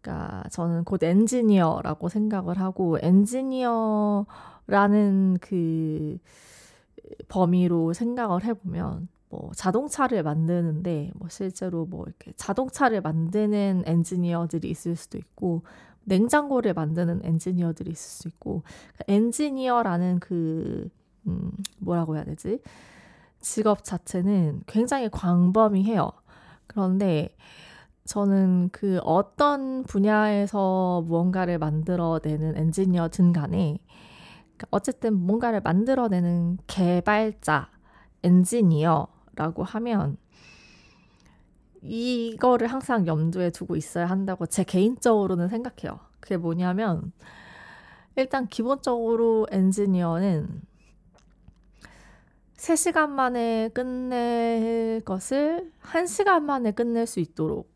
그러니까 0.00 0.44
저는 0.50 0.84
곧 0.84 1.02
엔지니어라고 1.02 2.08
생각을 2.08 2.60
하고 2.60 2.98
엔지니어라는 3.00 4.26
그 5.40 6.18
범위로 7.28 7.92
생각을 7.92 8.44
해보면 8.44 9.08
뭐 9.30 9.50
자동차를 9.54 10.22
만드는데 10.22 11.10
뭐 11.14 11.28
실제로 11.28 11.86
뭐 11.86 12.04
이렇게 12.06 12.32
자동차를 12.36 13.00
만드는 13.00 13.84
엔지니어들이 13.86 14.68
있을 14.70 14.94
수도 14.96 15.18
있고 15.18 15.62
냉장고를 16.04 16.74
만드는 16.74 17.20
엔지니어들이 17.24 17.90
있을 17.90 18.10
수 18.22 18.28
있고 18.28 18.62
그러니까 18.94 19.04
엔지니어라는 19.08 20.20
그 20.20 20.88
음, 21.26 21.50
뭐라고 21.78 22.16
해야 22.16 22.24
되지? 22.24 22.60
직업 23.40 23.84
자체는 23.84 24.62
굉장히 24.66 25.08
광범위해요. 25.10 26.10
그런데 26.66 27.36
저는 28.04 28.68
그 28.72 28.98
어떤 29.02 29.82
분야에서 29.84 31.02
무언가를 31.06 31.58
만들어내는 31.58 32.56
엔지니어든 32.56 33.32
간에 33.32 33.78
그러니까 34.56 34.66
어쨌든 34.70 35.14
뭔가를 35.14 35.60
만들어내는 35.60 36.58
개발자, 36.66 37.70
엔지니어라고 38.22 39.64
하면 39.64 40.16
이거를 41.84 42.66
항상 42.68 43.06
염두에 43.06 43.50
두고 43.50 43.76
있어야 43.76 44.06
한다고 44.06 44.46
제 44.46 44.64
개인적으로는 44.64 45.48
생각해요. 45.48 46.00
그게 46.20 46.38
뭐냐면 46.38 47.12
일단 48.16 48.48
기본적으로 48.48 49.46
엔지니어는 49.50 50.62
3시간 52.56 53.10
만에 53.10 53.68
끝낼 53.74 55.02
것을 55.04 55.70
1시간 55.82 56.42
만에 56.42 56.70
끝낼 56.70 57.06
수 57.06 57.20
있도록 57.20 57.70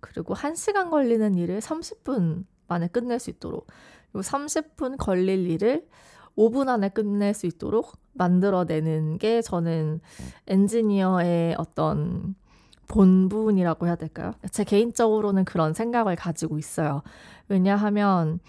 그리고 0.00 0.34
1시간 0.34 0.90
걸리는 0.90 1.36
일을 1.36 1.60
30분 1.60 2.44
만에 2.68 2.88
끝낼 2.88 3.18
수 3.18 3.30
있도록 3.30 3.68
그리고 4.12 4.20
30분 4.20 4.98
걸릴 4.98 5.50
일을 5.50 5.88
5분 6.36 6.68
안에 6.68 6.90
끝낼 6.90 7.32
수 7.32 7.46
있도록 7.46 7.92
만들어내는 8.12 9.16
게 9.16 9.40
저는 9.40 10.00
엔지니어의 10.46 11.54
어떤 11.56 12.34
본분이라고 12.88 13.86
해야 13.86 13.96
될까요? 13.96 14.32
제 14.50 14.64
개인적으로는 14.64 15.44
그런 15.44 15.74
생각을 15.74 16.16
가지고 16.16 16.58
있어요. 16.58 17.02
왜냐하면 17.48 18.40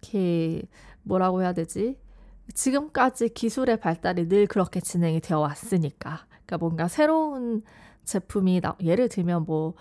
이렇게 0.00 0.62
뭐라고 1.02 1.42
해야 1.42 1.52
되지? 1.52 1.98
지금까지 2.54 3.30
기술의 3.30 3.80
발달이 3.80 4.28
늘 4.28 4.46
그렇게 4.46 4.80
진행이 4.80 5.20
되어 5.20 5.40
왔으니까. 5.40 6.20
그러니까 6.28 6.58
뭔가 6.58 6.88
새로운 6.88 7.62
제품이 8.04 8.60
나, 8.60 8.76
예를 8.82 9.08
들면 9.08 9.44
뭐 9.46 9.74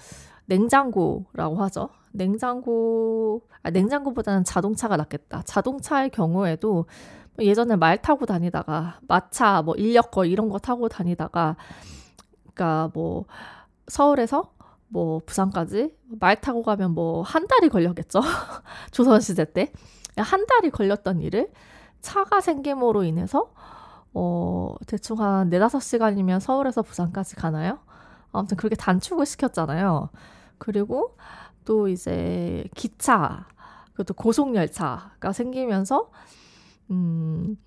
냉장고라고 0.46 1.58
하죠. 1.64 1.89
냉장고, 2.12 3.41
아, 3.62 3.70
냉장고보다는 3.70 4.43
자동차가 4.43 4.98
낫겠다. 4.98 5.43
자동차의 5.43 6.10
경우에도 6.10 6.86
뭐 7.36 7.46
예전에 7.46 7.76
말 7.76 8.02
타고 8.02 8.26
다니다가 8.26 9.00
마차, 9.08 9.62
뭐 9.62 9.76
인력거 9.76 10.26
이런 10.26 10.50
거 10.50 10.58
타고 10.58 10.88
다니다가, 10.88 11.58
그러니까 12.54 12.89
뭐 12.93 13.26
서울에서 13.88 14.52
뭐 14.88 15.22
부산까지 15.26 15.94
말 16.20 16.40
타고 16.42 16.64
가면 16.64 16.92
뭐 16.94 17.24
한 17.24 17.48
달이 17.48 17.70
걸렸겠죠. 17.70 18.22
조선시대 18.92 19.54
때. 19.54 19.72
한 20.18 20.46
달이 20.46 20.70
걸렸던 20.72 21.22
일을 21.22 21.52
차가 22.02 22.40
생김으로 22.42 23.04
인해서 23.04 23.52
어, 24.14 24.76
대충 24.88 25.20
한 25.20 25.50
4, 25.50 25.68
5시간이면 25.68 26.40
서울에서 26.40 26.82
부산까지 26.84 27.36
가나요? 27.36 27.80
아무튼 28.32 28.56
그렇게 28.58 28.76
단축을 28.76 29.26
시켰잖아요. 29.26 30.10
그리고 30.58 31.18
또 31.66 31.88
이제 31.90 32.64
기차, 32.76 33.48
그것도 33.92 34.14
고속열차가 34.14 35.34
생기면서, 35.34 36.12
음, 36.92 37.58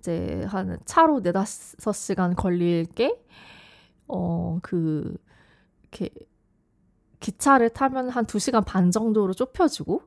이제 0.00 0.44
한 0.48 0.78
차로 0.86 1.22
4, 1.22 1.32
5시간 1.32 2.34
걸릴 2.36 2.86
게, 2.86 3.16
어, 4.08 4.58
그, 4.62 5.16
이렇게 5.92 6.10
기차를 7.20 7.70
타면 7.70 8.08
한 8.10 8.26
2시간 8.26 8.64
반 8.64 8.90
정도로 8.90 9.34
좁혀지고, 9.34 10.02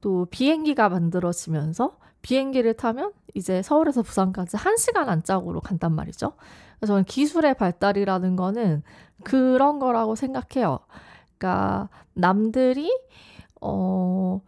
또 0.00 0.26
비행기가 0.30 0.88
만들어지면서 0.88 1.98
비행기를 2.22 2.74
타면 2.74 3.12
이제 3.34 3.62
서울에서 3.62 4.02
부산까지 4.02 4.56
1시간 4.56 5.08
안짝으로 5.08 5.60
간단 5.60 5.92
말이죠. 5.94 6.32
그래서 6.78 6.92
저는 6.92 7.04
기술의 7.04 7.54
발달이라는 7.54 8.36
거는 8.36 8.82
그런 9.24 9.78
거라고 9.78 10.14
생각해요. 10.14 10.80
그러니까 11.38 11.88
남들이 12.14 12.90
어 13.60 14.40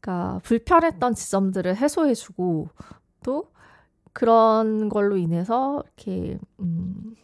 그러니까 0.00 0.40
불편했던 0.44 1.14
지점들을 1.14 1.76
해소해 1.76 2.14
주고 2.14 2.68
또 3.22 3.50
그런 4.12 4.88
걸로 4.88 5.16
인해서 5.16 5.82
이렇게 5.96 6.38
음 6.60 7.14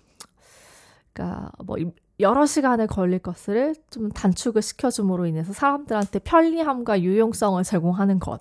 그러니까 1.12 1.50
뭐 1.64 1.76
여러 2.20 2.46
시간에 2.46 2.86
걸릴 2.86 3.20
것을 3.20 3.74
좀 3.90 4.10
단축을 4.10 4.62
시켜줌으로 4.62 5.26
인해서 5.26 5.52
사람들한테 5.52 6.18
편리함과 6.20 7.02
유용성을 7.02 7.62
제공하는 7.62 8.18
것. 8.18 8.40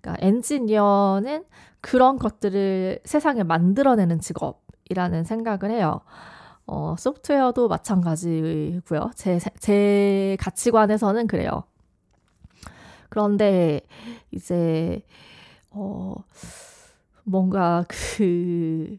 그러니까 0.00 0.26
엔지니어는 0.26 1.44
그런 1.80 2.18
것들을 2.18 3.00
세상에 3.04 3.42
만들어내는 3.42 4.20
직업이라는 4.20 5.24
생각을 5.24 5.70
해요. 5.70 6.00
어, 6.66 6.96
소프트웨어도 6.98 7.68
마찬가지고요. 7.68 9.10
제, 9.14 9.38
제 9.60 10.36
가치관에서는 10.40 11.26
그래요. 11.26 11.64
그런데 13.14 13.80
이제 14.32 15.02
어 15.70 16.14
뭔가 17.22 17.84
그 17.88 18.98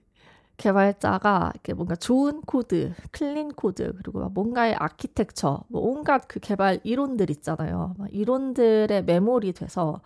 개발자가 0.58 1.51
이렇게 1.53 1.74
뭔가 1.74 1.95
좋은 1.95 2.41
코드, 2.41 2.93
clean 3.12 3.54
code, 3.54 3.93
그리고 3.97 4.28
뭔가의 4.30 4.76
아키텍처, 4.76 5.64
뭐 5.68 5.82
온갖 5.82 6.28
그 6.28 6.39
개발 6.39 6.80
이론들 6.84 7.30
있잖아요. 7.30 7.93
이론들의 8.12 9.03
매몰돼서 9.06 10.02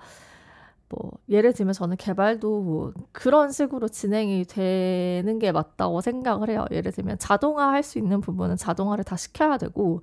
뭐 0.89 1.12
예를 1.30 1.54
들면 1.54 1.74
저는 1.74 1.97
개발도 1.97 2.62
뭐 2.62 2.93
그런 3.12 3.52
식으로 3.52 3.88
진행이 3.89 4.45
되는 4.45 5.38
게 5.39 5.52
맞다고 5.52 6.02
생각을 6.02 6.50
해요. 6.50 6.66
예를 6.72 6.91
들면 6.91 7.20
자동화 7.20 7.70
할 7.72 7.84
수 7.84 8.00
있는 8.00 8.22
부분은 8.22 8.58
자동화를 8.58 9.04
다 9.04 9.16
시켜야 9.16 9.58
되고 9.58 10.02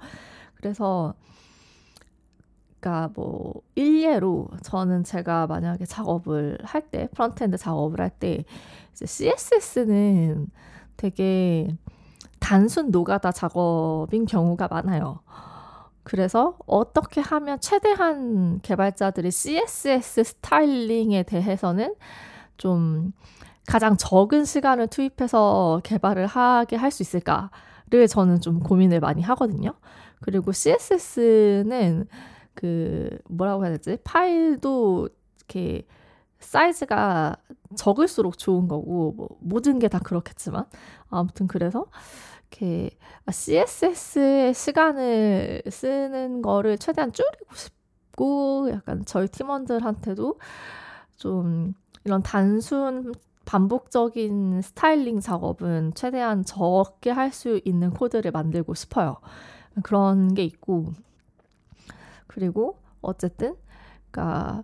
그래서 0.56 1.14
그러니까 2.80 3.10
뭐 3.14 3.54
일례로 3.74 4.48
저는 4.62 5.04
제가 5.04 5.46
만약에 5.46 5.86
작업을 5.86 6.58
할 6.64 6.82
때 6.90 7.08
frontend 7.14 7.56
작업을 7.56 8.00
할 8.00 8.10
때 8.10 8.44
CSS는 8.94 10.46
되게 10.96 11.68
단순 12.40 12.90
노가다 12.90 13.32
작업인 13.32 14.24
경우가 14.26 14.68
많아요. 14.68 15.20
그래서 16.04 16.56
어떻게 16.66 17.20
하면 17.20 17.60
최대한 17.60 18.60
개발자들이 18.62 19.30
CSS 19.30 20.24
스타일링에 20.24 21.24
대해서는 21.24 21.94
좀 22.56 23.12
가장 23.66 23.96
적은 23.96 24.44
시간을 24.44 24.86
투입해서 24.88 25.80
개발을 25.84 26.26
하게 26.26 26.76
할 26.76 26.90
수 26.92 27.02
있을까를 27.02 28.08
저는 28.08 28.40
좀 28.40 28.60
고민을 28.60 29.00
많이 29.00 29.22
하거든요. 29.22 29.74
그리고 30.20 30.52
CSS는 30.52 32.06
그 32.56 33.10
뭐라고 33.30 33.64
해야 33.66 33.72
되지? 33.74 33.98
파일도 34.04 35.10
이렇게 35.38 35.86
사이즈가 36.40 37.36
적을수록 37.76 38.38
좋은 38.38 38.68
거고 38.68 39.12
뭐 39.16 39.28
모든 39.40 39.78
게 39.80 39.88
다 39.88 39.98
그렇겠지만 40.00 40.66
아무튼 41.10 41.48
그래서 41.48 41.86
이렇게 42.50 42.90
CSS의 43.30 44.54
시간을 44.54 45.62
쓰는 45.70 46.42
거를 46.42 46.78
최대한 46.78 47.12
줄이고 47.12 47.54
싶고 47.54 48.70
약간 48.72 49.04
저희 49.06 49.28
팀원들한테도 49.28 50.38
좀 51.16 51.74
이런 52.04 52.22
단순 52.22 53.12
반복적인 53.46 54.62
스타일링 54.62 55.20
작업은 55.20 55.92
최대한 55.94 56.44
적게 56.44 57.10
할 57.10 57.32
수 57.32 57.60
있는 57.64 57.90
코드를 57.90 58.30
만들고 58.32 58.74
싶어요. 58.74 59.18
그런 59.82 60.34
게 60.34 60.44
있고 60.44 60.92
그리고 62.36 62.78
어쨌든 63.00 63.56
그러니까 64.10 64.62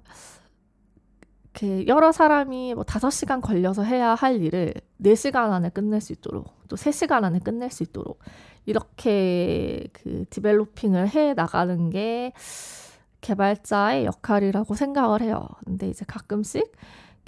이렇게 1.55 1.87
여러 1.87 2.13
사람이 2.13 2.75
뭐 2.75 2.85
5시간 2.85 3.41
걸려서 3.41 3.83
해야 3.83 4.15
할 4.15 4.43
일을 4.43 4.75
4시간 5.03 5.53
안에 5.53 5.71
끝낼 5.71 6.03
수 6.03 6.13
있도록 6.13 6.53
또 6.69 6.77
3시간 6.77 7.25
안에 7.25 7.39
끝낼 7.39 7.71
수 7.71 7.83
있도록 7.83 8.19
이렇게 8.67 9.89
그 9.95 10.27
developing을 10.29 11.09
해 11.09 11.33
나가는 11.33 11.89
게 11.89 12.35
개발자의 13.23 14.05
역할이라고 14.05 14.75
생각을 14.75 15.23
해요. 15.23 15.49
근데 15.65 15.89
이제 15.89 16.05
가끔씩 16.07 16.73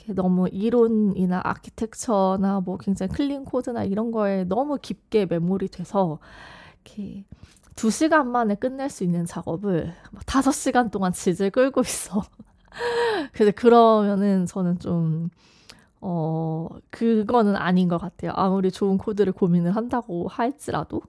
너무 0.09 0.49
이론이나 0.49 1.41
아키텍처나 1.43 2.61
뭐 2.61 2.77
굉장히 2.77 3.11
clean 3.15 3.47
code나 3.47 3.85
이런 3.85 4.11
거에 4.11 4.45
너무 4.45 4.77
깊게 4.77 5.25
매몰돼서 5.25 6.19
이렇게 6.85 7.25
두 7.77 7.91
시간 7.91 8.31
만에 8.31 8.55
끝낼 8.55 8.89
수 8.89 9.05
있는 9.05 9.25
작업을 9.25 9.93
다섯 10.27 10.53
시간 10.53 10.91
동안 10.91 11.13
질질 11.13 11.51
끌고 11.51 11.81
있어. 11.81 12.23
그래서 13.33 13.53
그러면은 13.55 14.47
저는 14.47 14.79
좀, 14.79 15.31
어, 16.01 16.69
그거는 16.91 17.57
아닌 17.57 17.89
것 17.89 17.99
같아요. 17.99 18.33
아무리 18.35 18.71
좋은 18.71 18.99
코드를 18.99 19.33
고민을 19.33 19.75
한다고 19.75 20.29
할지라도. 20.29 21.03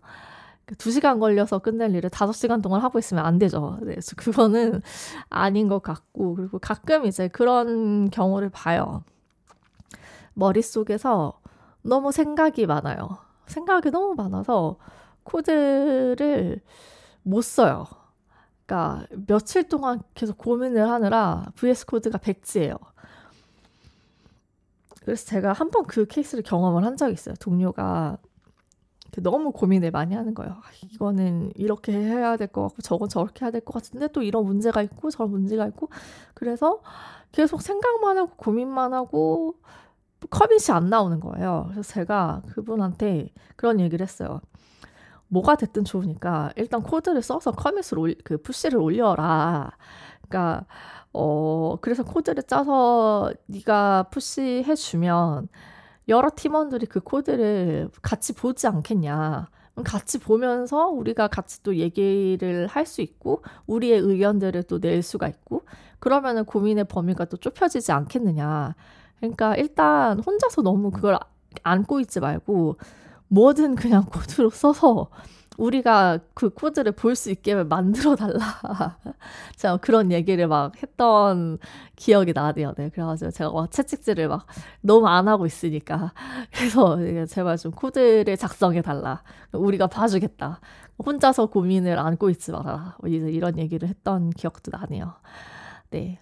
그두 0.65 0.89
시간 0.89 1.19
걸려서 1.19 1.59
끝낼 1.59 1.93
일을 1.93 2.09
다섯 2.09 2.31
시간 2.31 2.61
동안 2.61 2.81
하고 2.81 2.97
있으면 2.97 3.23
안 3.23 3.37
되죠. 3.37 3.77
네, 3.83 3.97
그거는 4.17 4.81
아닌 5.29 5.67
것 5.67 5.83
같고, 5.83 6.35
그리고 6.35 6.57
가끔 6.57 7.05
이제 7.05 7.27
그런 7.27 8.09
경우를 8.09 8.49
봐요. 8.49 9.03
머릿속에서 10.33 11.39
너무 11.83 12.11
생각이 12.11 12.65
많아요. 12.65 13.19
생각이 13.45 13.91
너무 13.91 14.15
많아서 14.15 14.77
코드를 15.25 16.61
못 17.23 17.41
써요. 17.43 17.85
그러니까 18.65 19.07
며칠 19.27 19.69
동안 19.69 20.01
계속 20.15 20.37
고민을 20.37 20.89
하느라 20.89 21.45
VS 21.55 21.85
코드가 21.87 22.17
백지예요. 22.19 22.75
그래서 25.03 25.25
제가 25.25 25.53
한 25.53 25.69
번 25.71 25.85
그 25.87 26.05
케이스를 26.07 26.43
경험을 26.43 26.83
한 26.85 26.97
적이 26.97 27.13
있어요. 27.13 27.35
동료가 27.39 28.17
너무 29.23 29.51
고민을 29.51 29.91
많이 29.91 30.13
하는 30.15 30.33
거예요. 30.33 30.53
아, 30.53 30.61
이거는 30.93 31.51
이렇게 31.55 31.93
해야 31.93 32.37
될 32.37 32.47
것 32.49 32.63
같고 32.63 32.81
저건 32.81 33.09
저렇게 33.09 33.45
해야 33.45 33.51
될 33.51 33.61
것 33.61 33.73
같은데 33.75 34.07
또 34.09 34.21
이런 34.23 34.45
문제가 34.45 34.81
있고 34.81 35.09
저런 35.11 35.31
문제가 35.31 35.67
있고 35.67 35.89
그래서 36.33 36.81
계속 37.31 37.61
생각만 37.61 38.17
하고 38.17 38.31
고민만 38.37 38.93
하고 38.93 39.55
commit이 40.31 40.65
안 40.71 40.89
나오는 40.89 41.19
거예요. 41.19 41.67
그래서 41.71 41.83
제가 41.93 42.41
그분한테 42.49 43.29
그런 43.55 43.79
얘기를 43.79 44.03
했어요. 44.05 44.41
뭐가 45.35 45.55
됐든 45.55 45.83
좋으니까 45.85 46.51
일단 46.55 46.81
코드를 46.83 47.21
써서 47.21 47.51
commit을 47.51 47.99
올, 47.99 48.15
그 48.23 48.37
push를 48.37 48.79
올려라. 48.79 49.71
그러니까 50.27 50.65
어 51.13 51.77
그래서 51.81 52.03
코드를 52.03 52.43
짜서 52.43 53.31
네가 53.47 54.03
push 54.11 54.63
해 54.65 54.75
주면 54.75 55.47
여러 56.07 56.29
팀원들이 56.35 56.85
그 56.87 56.99
코드를 57.01 57.89
같이 58.01 58.33
보지 58.33 58.67
않겠냐. 58.67 59.49
같이 59.83 60.19
보면서 60.19 60.87
우리가 60.87 61.27
같이 61.27 61.61
또 61.63 61.75
얘기를 61.75 62.67
할 62.67 62.85
수 62.85 63.01
있고 63.01 63.43
우리의 63.67 63.99
의견들을 63.99 64.63
또 64.63 64.79
낼 64.79 65.01
수가 65.03 65.27
있고 65.27 65.63
그러면은 65.99 66.45
고민의 66.45 66.85
범위가 66.85 67.25
또 67.25 67.37
좁혀지지 67.37 67.91
않겠느냐. 67.91 68.75
그러니까 69.19 69.55
일단 69.55 70.19
혼자서 70.19 70.61
너무 70.61 70.91
그걸 70.91 71.17
안고 71.63 71.99
있지 72.01 72.19
말고 72.19 72.77
뭐든 73.35 73.75
그냥 73.75 74.05
코드로 74.09 74.49
써서 74.49 75.09
우리가 75.57 76.19
그 76.33 76.49
코드를 76.49 76.91
볼 76.93 77.15
수 77.15 77.31
있게 77.31 77.55
만들어 77.63 78.15
달라. 78.15 78.39
제가 79.55 79.77
그런 79.77 80.11
얘기를 80.11 80.47
막 80.47 80.73
했던 80.81 81.57
기억이 81.95 82.33
나네요. 82.33 82.73
네. 82.77 82.89
그래가지고 82.89 83.31
제가 83.31 83.51
막 83.51 83.71
채찍질을 83.71 84.27
막 84.27 84.47
너무 84.81 85.07
안 85.07 85.27
하고 85.29 85.45
있으니까. 85.45 86.13
그래서 86.53 86.97
제발 87.27 87.57
좀 87.57 87.71
코드를 87.71 88.35
작성해 88.37 88.81
달라. 88.81 89.23
우리가 89.53 89.87
봐주겠다. 89.87 90.59
혼자서 91.05 91.47
고민을 91.47 91.99
안고 91.99 92.29
있지 92.31 92.51
마라. 92.51 92.97
뭐 92.99 93.09
이런 93.09 93.57
얘기를 93.57 93.87
했던 93.87 94.31
기억도 94.31 94.71
나네요. 94.77 95.13
네. 95.91 96.19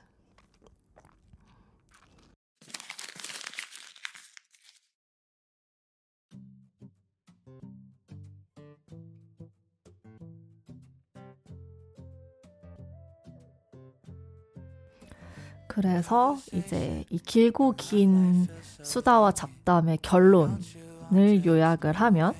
그래서 15.74 16.38
이제 16.52 17.04
이 17.10 17.18
길고 17.18 17.74
긴 17.76 18.48
수다와 18.84 19.32
잡담의 19.32 20.00
결론을 20.04 21.46
요약을 21.46 21.94
하면 21.94 22.34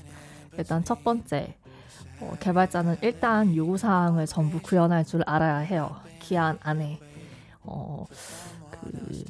일단 0.56 0.84
첫 0.84 1.04
번째 1.04 1.56
어, 2.22 2.36
개발자는 2.40 2.98
일단 3.02 3.56
요구사항을 3.56 4.28
전부 4.28 4.62
구현할 4.62 5.04
줄 5.04 5.24
알아야 5.26 5.58
해요. 5.58 5.96
기한 6.20 6.60
안에 6.62 7.00
어, 7.64 8.06
그 8.70 9.24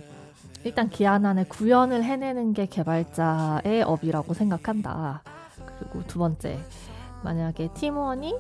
일단 0.65 0.89
기한 0.89 1.25
안에 1.25 1.45
구현을 1.45 2.03
해내는 2.03 2.53
게 2.53 2.65
개발자의 2.65 3.83
업이라고 3.83 4.33
생각한다. 4.33 5.23
그리고 5.79 6.05
두 6.07 6.19
번째 6.19 6.59
만약에 7.23 7.69
팀원이 7.73 8.35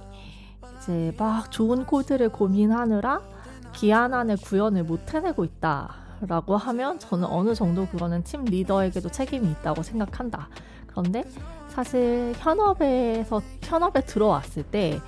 이제 0.77 1.13
막 1.17 1.49
좋은 1.51 1.85
코드를 1.85 2.29
고민하느라 2.29 3.32
기한 3.73 4.13
안에 4.13 4.35
구현을 4.35 4.83
못 4.83 5.13
해내고 5.13 5.43
있다 5.43 5.95
라고 6.21 6.55
하면 6.55 6.99
저는 6.99 7.25
어느 7.25 7.53
정도 7.53 7.85
그거는 7.87 8.23
팀 8.23 8.45
리더에게도 8.45 9.09
책임이 9.09 9.51
있다고 9.51 9.83
생각한다. 9.83 10.47
그런데 10.87 11.23
사실 11.69 12.33
현업에서 12.37 13.41
현업에 13.61 14.01
들어왔을 14.01 14.63
때 14.63 15.01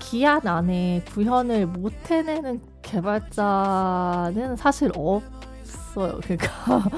기한 0.00 0.46
안에 0.46 1.04
구현을 1.08 1.66
못 1.66 1.92
해내는 2.10 2.60
개발자는 2.82 4.56
사실 4.56 4.90
없어요. 4.94 6.20
그러니까 6.22 6.88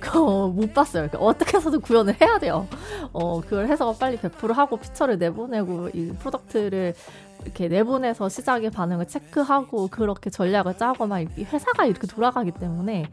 못 0.52 0.72
봤어요. 0.74 1.08
그러니까 1.08 1.18
어떻게 1.18 1.56
해서든 1.56 1.80
구현을 1.80 2.20
해야 2.20 2.38
돼요. 2.38 2.66
어, 3.12 3.40
그걸 3.40 3.68
해서 3.68 3.94
빨리 3.98 4.18
배포하고 4.18 4.76
feature를 4.78 5.18
내보내고 5.18 5.90
이 5.90 6.12
product를 6.18 6.94
이렇게 7.42 7.68
내보내서 7.68 8.28
시장의 8.28 8.70
반응을 8.70 9.06
체크하고 9.08 9.88
그렇게 9.88 10.30
전략을 10.30 10.76
짜고 10.76 11.06
막 11.06 11.20
회사가 11.38 11.86
이렇게 11.86 12.06
돌아가기 12.06 12.52
때문에 12.52 13.06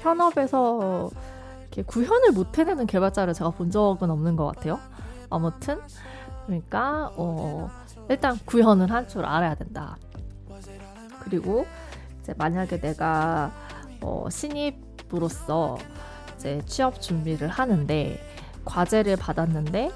현업에서 0.00 1.10
이렇게 1.62 1.82
구현을 1.82 2.32
못 2.32 2.58
해내는 2.58 2.86
개발자를 2.86 3.34
제가 3.34 3.50
본 3.50 3.70
적은 3.70 4.10
없는 4.10 4.36
것 4.36 4.46
같아요. 4.46 4.80
아무튼 5.30 5.78
그러니까 6.46 7.12
어, 7.16 7.70
일단 8.08 8.38
구현을 8.44 8.90
할줄 8.90 9.24
알아야 9.24 9.54
된다. 9.54 9.96
그리고 11.20 11.66
만약에 12.36 12.80
내가 12.80 13.52
어, 14.00 14.26
신입으로서 14.30 15.78
이제 16.36 16.60
취업 16.66 17.00
준비를 17.00 17.48
하는데 17.48 18.20
과제를 18.64 19.16
받았는데 19.16 19.90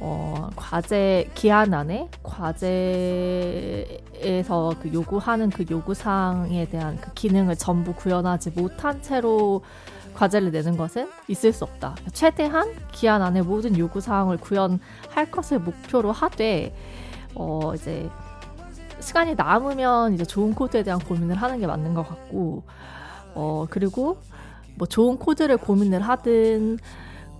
어, 0.00 0.48
과제 0.54 1.28
기한 1.34 1.74
안에 1.74 2.08
과제에서 2.22 2.68
그 4.80 4.92
요구하는 4.92 5.50
그 5.50 5.66
요구사항에 5.68 6.66
대한 6.66 7.00
그 7.00 7.12
기능을 7.14 7.56
전부 7.56 7.92
구현하지 7.94 8.50
못한 8.50 9.02
채로 9.02 9.62
과제를 10.14 10.50
내는 10.50 10.76
것은 10.76 11.08
있을 11.28 11.52
수 11.52 11.64
없다. 11.64 11.94
최대한 12.12 12.74
기한 12.92 13.22
안에 13.22 13.42
모든 13.42 13.78
요구사항을 13.78 14.38
구현할 14.38 15.30
것을 15.30 15.60
목표로 15.60 16.10
하되, 16.10 16.74
어, 17.34 17.72
이제, 17.74 18.08
시간이 18.98 19.36
남으면 19.36 20.14
이제 20.14 20.24
좋은 20.24 20.54
코드에 20.54 20.82
대한 20.82 20.98
고민을 20.98 21.36
하는 21.36 21.60
게 21.60 21.68
맞는 21.68 21.94
것 21.94 22.08
같고, 22.08 22.64
어, 23.38 23.66
그리고 23.70 24.18
뭐 24.74 24.88
좋은 24.88 25.16
코드를 25.16 25.58
고민을 25.58 26.00
하든, 26.00 26.78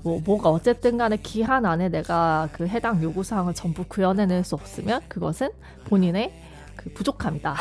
뭐 0.04 0.20
뭐가 0.24 0.48
어쨌든 0.48 0.96
간에 0.96 1.16
기한 1.16 1.66
안에 1.66 1.88
내가 1.88 2.48
그 2.52 2.68
해당 2.68 3.02
요구 3.02 3.24
사항을 3.24 3.52
전부 3.52 3.82
구현해낼 3.82 4.44
수 4.44 4.54
없으면 4.54 5.00
그것은 5.08 5.50
본인의 5.86 6.32
그 6.76 6.92
부족함이다. 6.92 7.56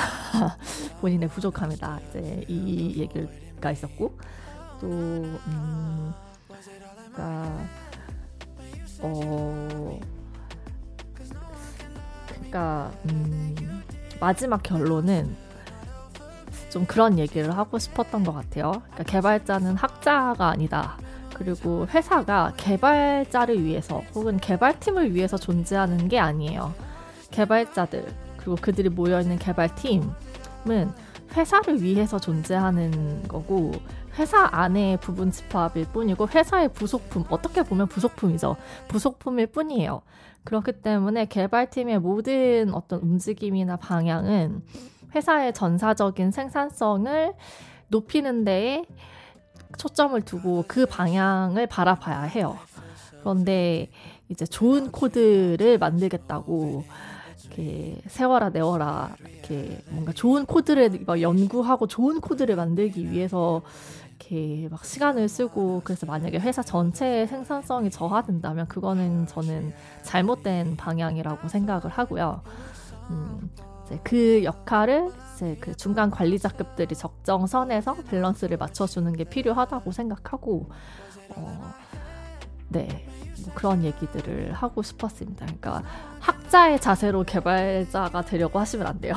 본인의 1.01 1.29
부족함이다. 1.29 1.99
이제 2.09 2.45
이 2.47 2.99
얘기가 2.99 3.71
있었고 3.71 4.15
또 4.81 4.87
음, 4.87 6.13
그러니까 7.11 7.67
어 9.01 9.99
그러니까 12.27 12.91
음, 13.09 13.55
마지막 14.19 14.61
결론은 14.61 15.46
좀 16.69 16.85
그런 16.85 17.17
얘기를 17.19 17.55
하고 17.57 17.79
싶었던 17.79 18.23
것 18.23 18.33
같아요. 18.33 18.71
그러니까 18.71 19.03
개발자는 19.03 19.75
학자가 19.75 20.47
아니다. 20.47 20.97
그리고 21.33 21.85
회사가 21.87 22.53
개발자를 22.57 23.63
위해서 23.63 24.01
혹은 24.15 24.37
개발팀을 24.37 25.13
위해서 25.13 25.37
존재하는 25.37 26.07
게 26.07 26.19
아니에요. 26.19 26.73
개발자들 27.31 28.05
그리고 28.37 28.55
그들이 28.59 28.89
모여있는 28.89 29.37
개발팀은 29.37 30.11
회사를 31.35 31.81
위해서 31.81 32.17
존재하는 32.17 33.27
거고 33.27 33.71
회사 34.17 34.49
안에 34.51 34.97
부분 34.97 35.31
집합일 35.31 35.85
뿐이고 35.93 36.27
회사의 36.27 36.69
부속품 36.69 37.25
어떻게 37.29 37.61
보면 37.61 37.87
부속품이죠. 37.87 38.55
부속품일 38.87 39.47
뿐이에요. 39.47 40.01
그렇기 40.43 40.81
때문에 40.81 41.25
개발팀의 41.25 41.99
모든 41.99 42.73
어떤 42.73 43.01
움직임이나 43.01 43.75
방향은 43.75 44.63
회사의 45.15 45.53
전사적인 45.53 46.31
생산성을 46.31 47.33
높이는 47.89 48.43
데에 48.43 48.83
초점을 49.77 50.19
두고 50.21 50.65
그 50.67 50.85
방향을 50.85 51.67
바라봐야 51.67 52.23
해요. 52.23 52.57
그런데 53.19 53.89
이제 54.29 54.45
좋은 54.45 54.91
코드를 54.91 55.77
만들겠다고 55.77 56.83
이렇게 57.43 58.01
세월아 58.07 58.49
네월아 58.49 59.15
이렇게 59.27 59.81
뭔가 59.89 60.11
좋은 60.11 60.45
코드를 60.45 61.03
막 61.05 61.21
연구하고 61.21 61.87
좋은 61.87 62.19
코드를 62.21 62.55
만들기 62.55 63.09
위해서 63.11 63.61
이렇게 64.09 64.67
막 64.69 64.83
시간을 64.83 65.29
쓰고 65.29 65.81
그래서 65.83 66.05
만약에 66.05 66.39
회사 66.39 66.61
전체의 66.61 67.27
생산성이 67.27 67.89
저하된다면 67.89 68.67
그거는 68.67 69.27
저는 69.27 69.73
잘못된 70.03 70.75
방향이라고 70.75 71.47
생각을 71.47 71.89
하고요. 71.89 72.41
음, 73.09 73.49
그 74.03 74.43
역할을 74.43 75.11
이제 75.35 75.57
그 75.59 75.75
중간 75.75 76.09
관리자급들이 76.09 76.95
적정 76.95 77.47
선에서 77.47 77.95
밸런스를 78.09 78.57
맞춰주는 78.57 79.11
게 79.13 79.23
필요하다고 79.23 79.91
생각하고 79.91 80.69
어, 81.29 81.73
네. 82.69 83.07
뭐 83.43 83.53
그런 83.53 83.83
얘기들을 83.83 84.51
하고 84.53 84.81
싶었습니다. 84.81 85.45
그러니까 85.45 85.83
학자의 86.19 86.79
자세로 86.79 87.23
개발자가 87.23 88.23
되려고 88.23 88.59
하시면 88.59 88.87
안 88.87 88.99
돼요. 88.99 89.13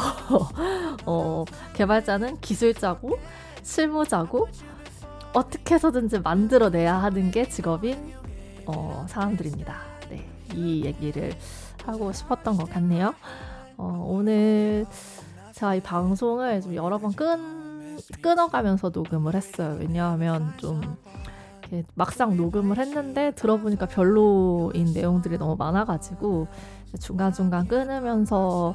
어, 1.07 1.45
개발자는 1.75 2.41
기술자고 2.41 3.18
실무자고 3.62 4.49
어떻게 5.33 5.75
해서든지 5.75 6.21
만들어내야 6.21 6.95
하는 7.03 7.31
게 7.31 7.49
직업인 7.49 8.12
어, 8.66 9.07
사람들입니다. 9.09 9.77
네, 10.11 10.29
이 10.55 10.85
얘기를 10.85 11.33
하고 11.85 12.12
싶었던 12.12 12.57
것 12.57 12.68
같네요. 12.71 13.14
어, 13.81 14.05
오늘 14.07 14.85
제가 15.55 15.74
이 15.74 15.81
방송을 15.81 16.61
좀 16.61 16.74
여러 16.74 16.99
번 16.99 17.12
끈, 17.12 17.99
끊어가면서 18.20 18.91
녹음을 18.91 19.35
했어요. 19.35 19.78
왜냐하면 19.81 20.53
좀 20.59 20.83
막상 21.95 22.37
녹음을 22.37 22.76
했는데 22.78 23.31
들어보니까 23.31 23.87
별로인 23.87 24.93
내용들이 24.93 25.39
너무 25.39 25.57
많아가지고 25.57 26.47
중간중간 27.01 27.68
끊으면서 27.68 28.74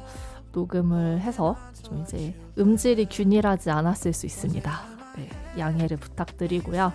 녹음을 0.52 1.20
해서 1.20 1.56
좀 1.82 2.02
이제 2.02 2.34
음질이 2.58 3.06
균일하지 3.08 3.70
않았을 3.70 4.12
수 4.12 4.26
있습니다. 4.26 4.72
네, 5.18 5.28
양해를 5.56 5.98
부탁드리고요. 5.98 6.92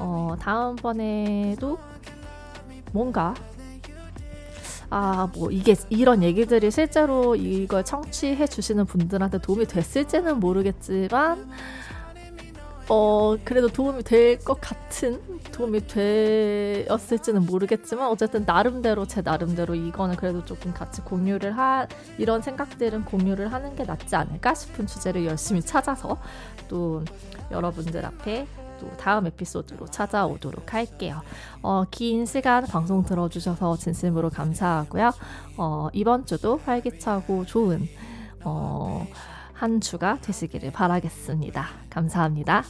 어, 0.00 0.34
다음번에도 0.40 1.78
뭔가 2.92 3.34
아, 4.90 5.28
뭐 5.34 5.50
이게 5.50 5.74
이런 5.90 6.22
얘기들이 6.22 6.70
실제로 6.70 7.34
이걸 7.36 7.84
청취해 7.84 8.46
주시는 8.46 8.86
분들한테 8.86 9.38
도움이 9.38 9.66
됐을지는 9.66 10.38
모르겠지만 10.40 11.50
어, 12.88 13.36
그래도 13.44 13.66
도움이 13.68 14.04
될 14.04 14.38
것 14.38 14.60
같은 14.60 15.20
도움이 15.50 15.88
되었을지는 15.88 17.44
모르겠지만 17.46 18.08
어쨌든 18.08 18.44
나름대로 18.46 19.06
제 19.06 19.22
나름대로 19.22 19.74
이거는 19.74 20.14
그래도 20.14 20.44
조금 20.44 20.72
같이 20.72 21.00
공유를 21.00 21.58
하 21.58 21.88
이런 22.18 22.42
생각들은 22.42 23.04
공유를 23.06 23.52
하는 23.52 23.74
게 23.74 23.82
낫지 23.82 24.14
않을까 24.14 24.54
싶은 24.54 24.86
주제를 24.86 25.24
열심히 25.26 25.62
찾아서 25.62 26.16
또 26.68 27.02
여러분들 27.50 28.04
앞에 28.06 28.46
또 28.78 28.88
다음 28.96 29.26
에피소드로 29.26 29.86
찾아오도록 29.86 30.74
할게요. 30.74 31.22
어, 31.62 31.84
긴 31.90 32.26
시간 32.26 32.64
방송 32.66 33.04
들어주셔서 33.04 33.76
진심으로 33.76 34.30
감사하고요. 34.30 35.12
어, 35.56 35.88
이번 35.92 36.26
주도 36.26 36.60
활기차고 36.64 37.46
좋은 37.46 37.88
어, 38.44 39.06
한 39.52 39.80
주가 39.80 40.18
되시기를 40.20 40.72
바라겠습니다. 40.72 41.66
감사합니다. 41.90 42.64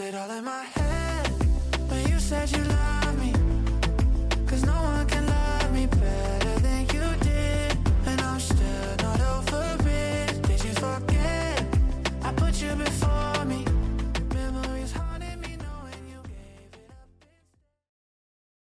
It 0.00 0.14
all 0.14 0.30
in 0.30 0.44
my 0.44 0.64
head 0.64 1.28
when 1.90 2.08
you 2.08 2.20
said 2.20 2.48
you 2.52 2.62
loved 2.62 2.90
you 12.58 12.74
before. 12.74 13.39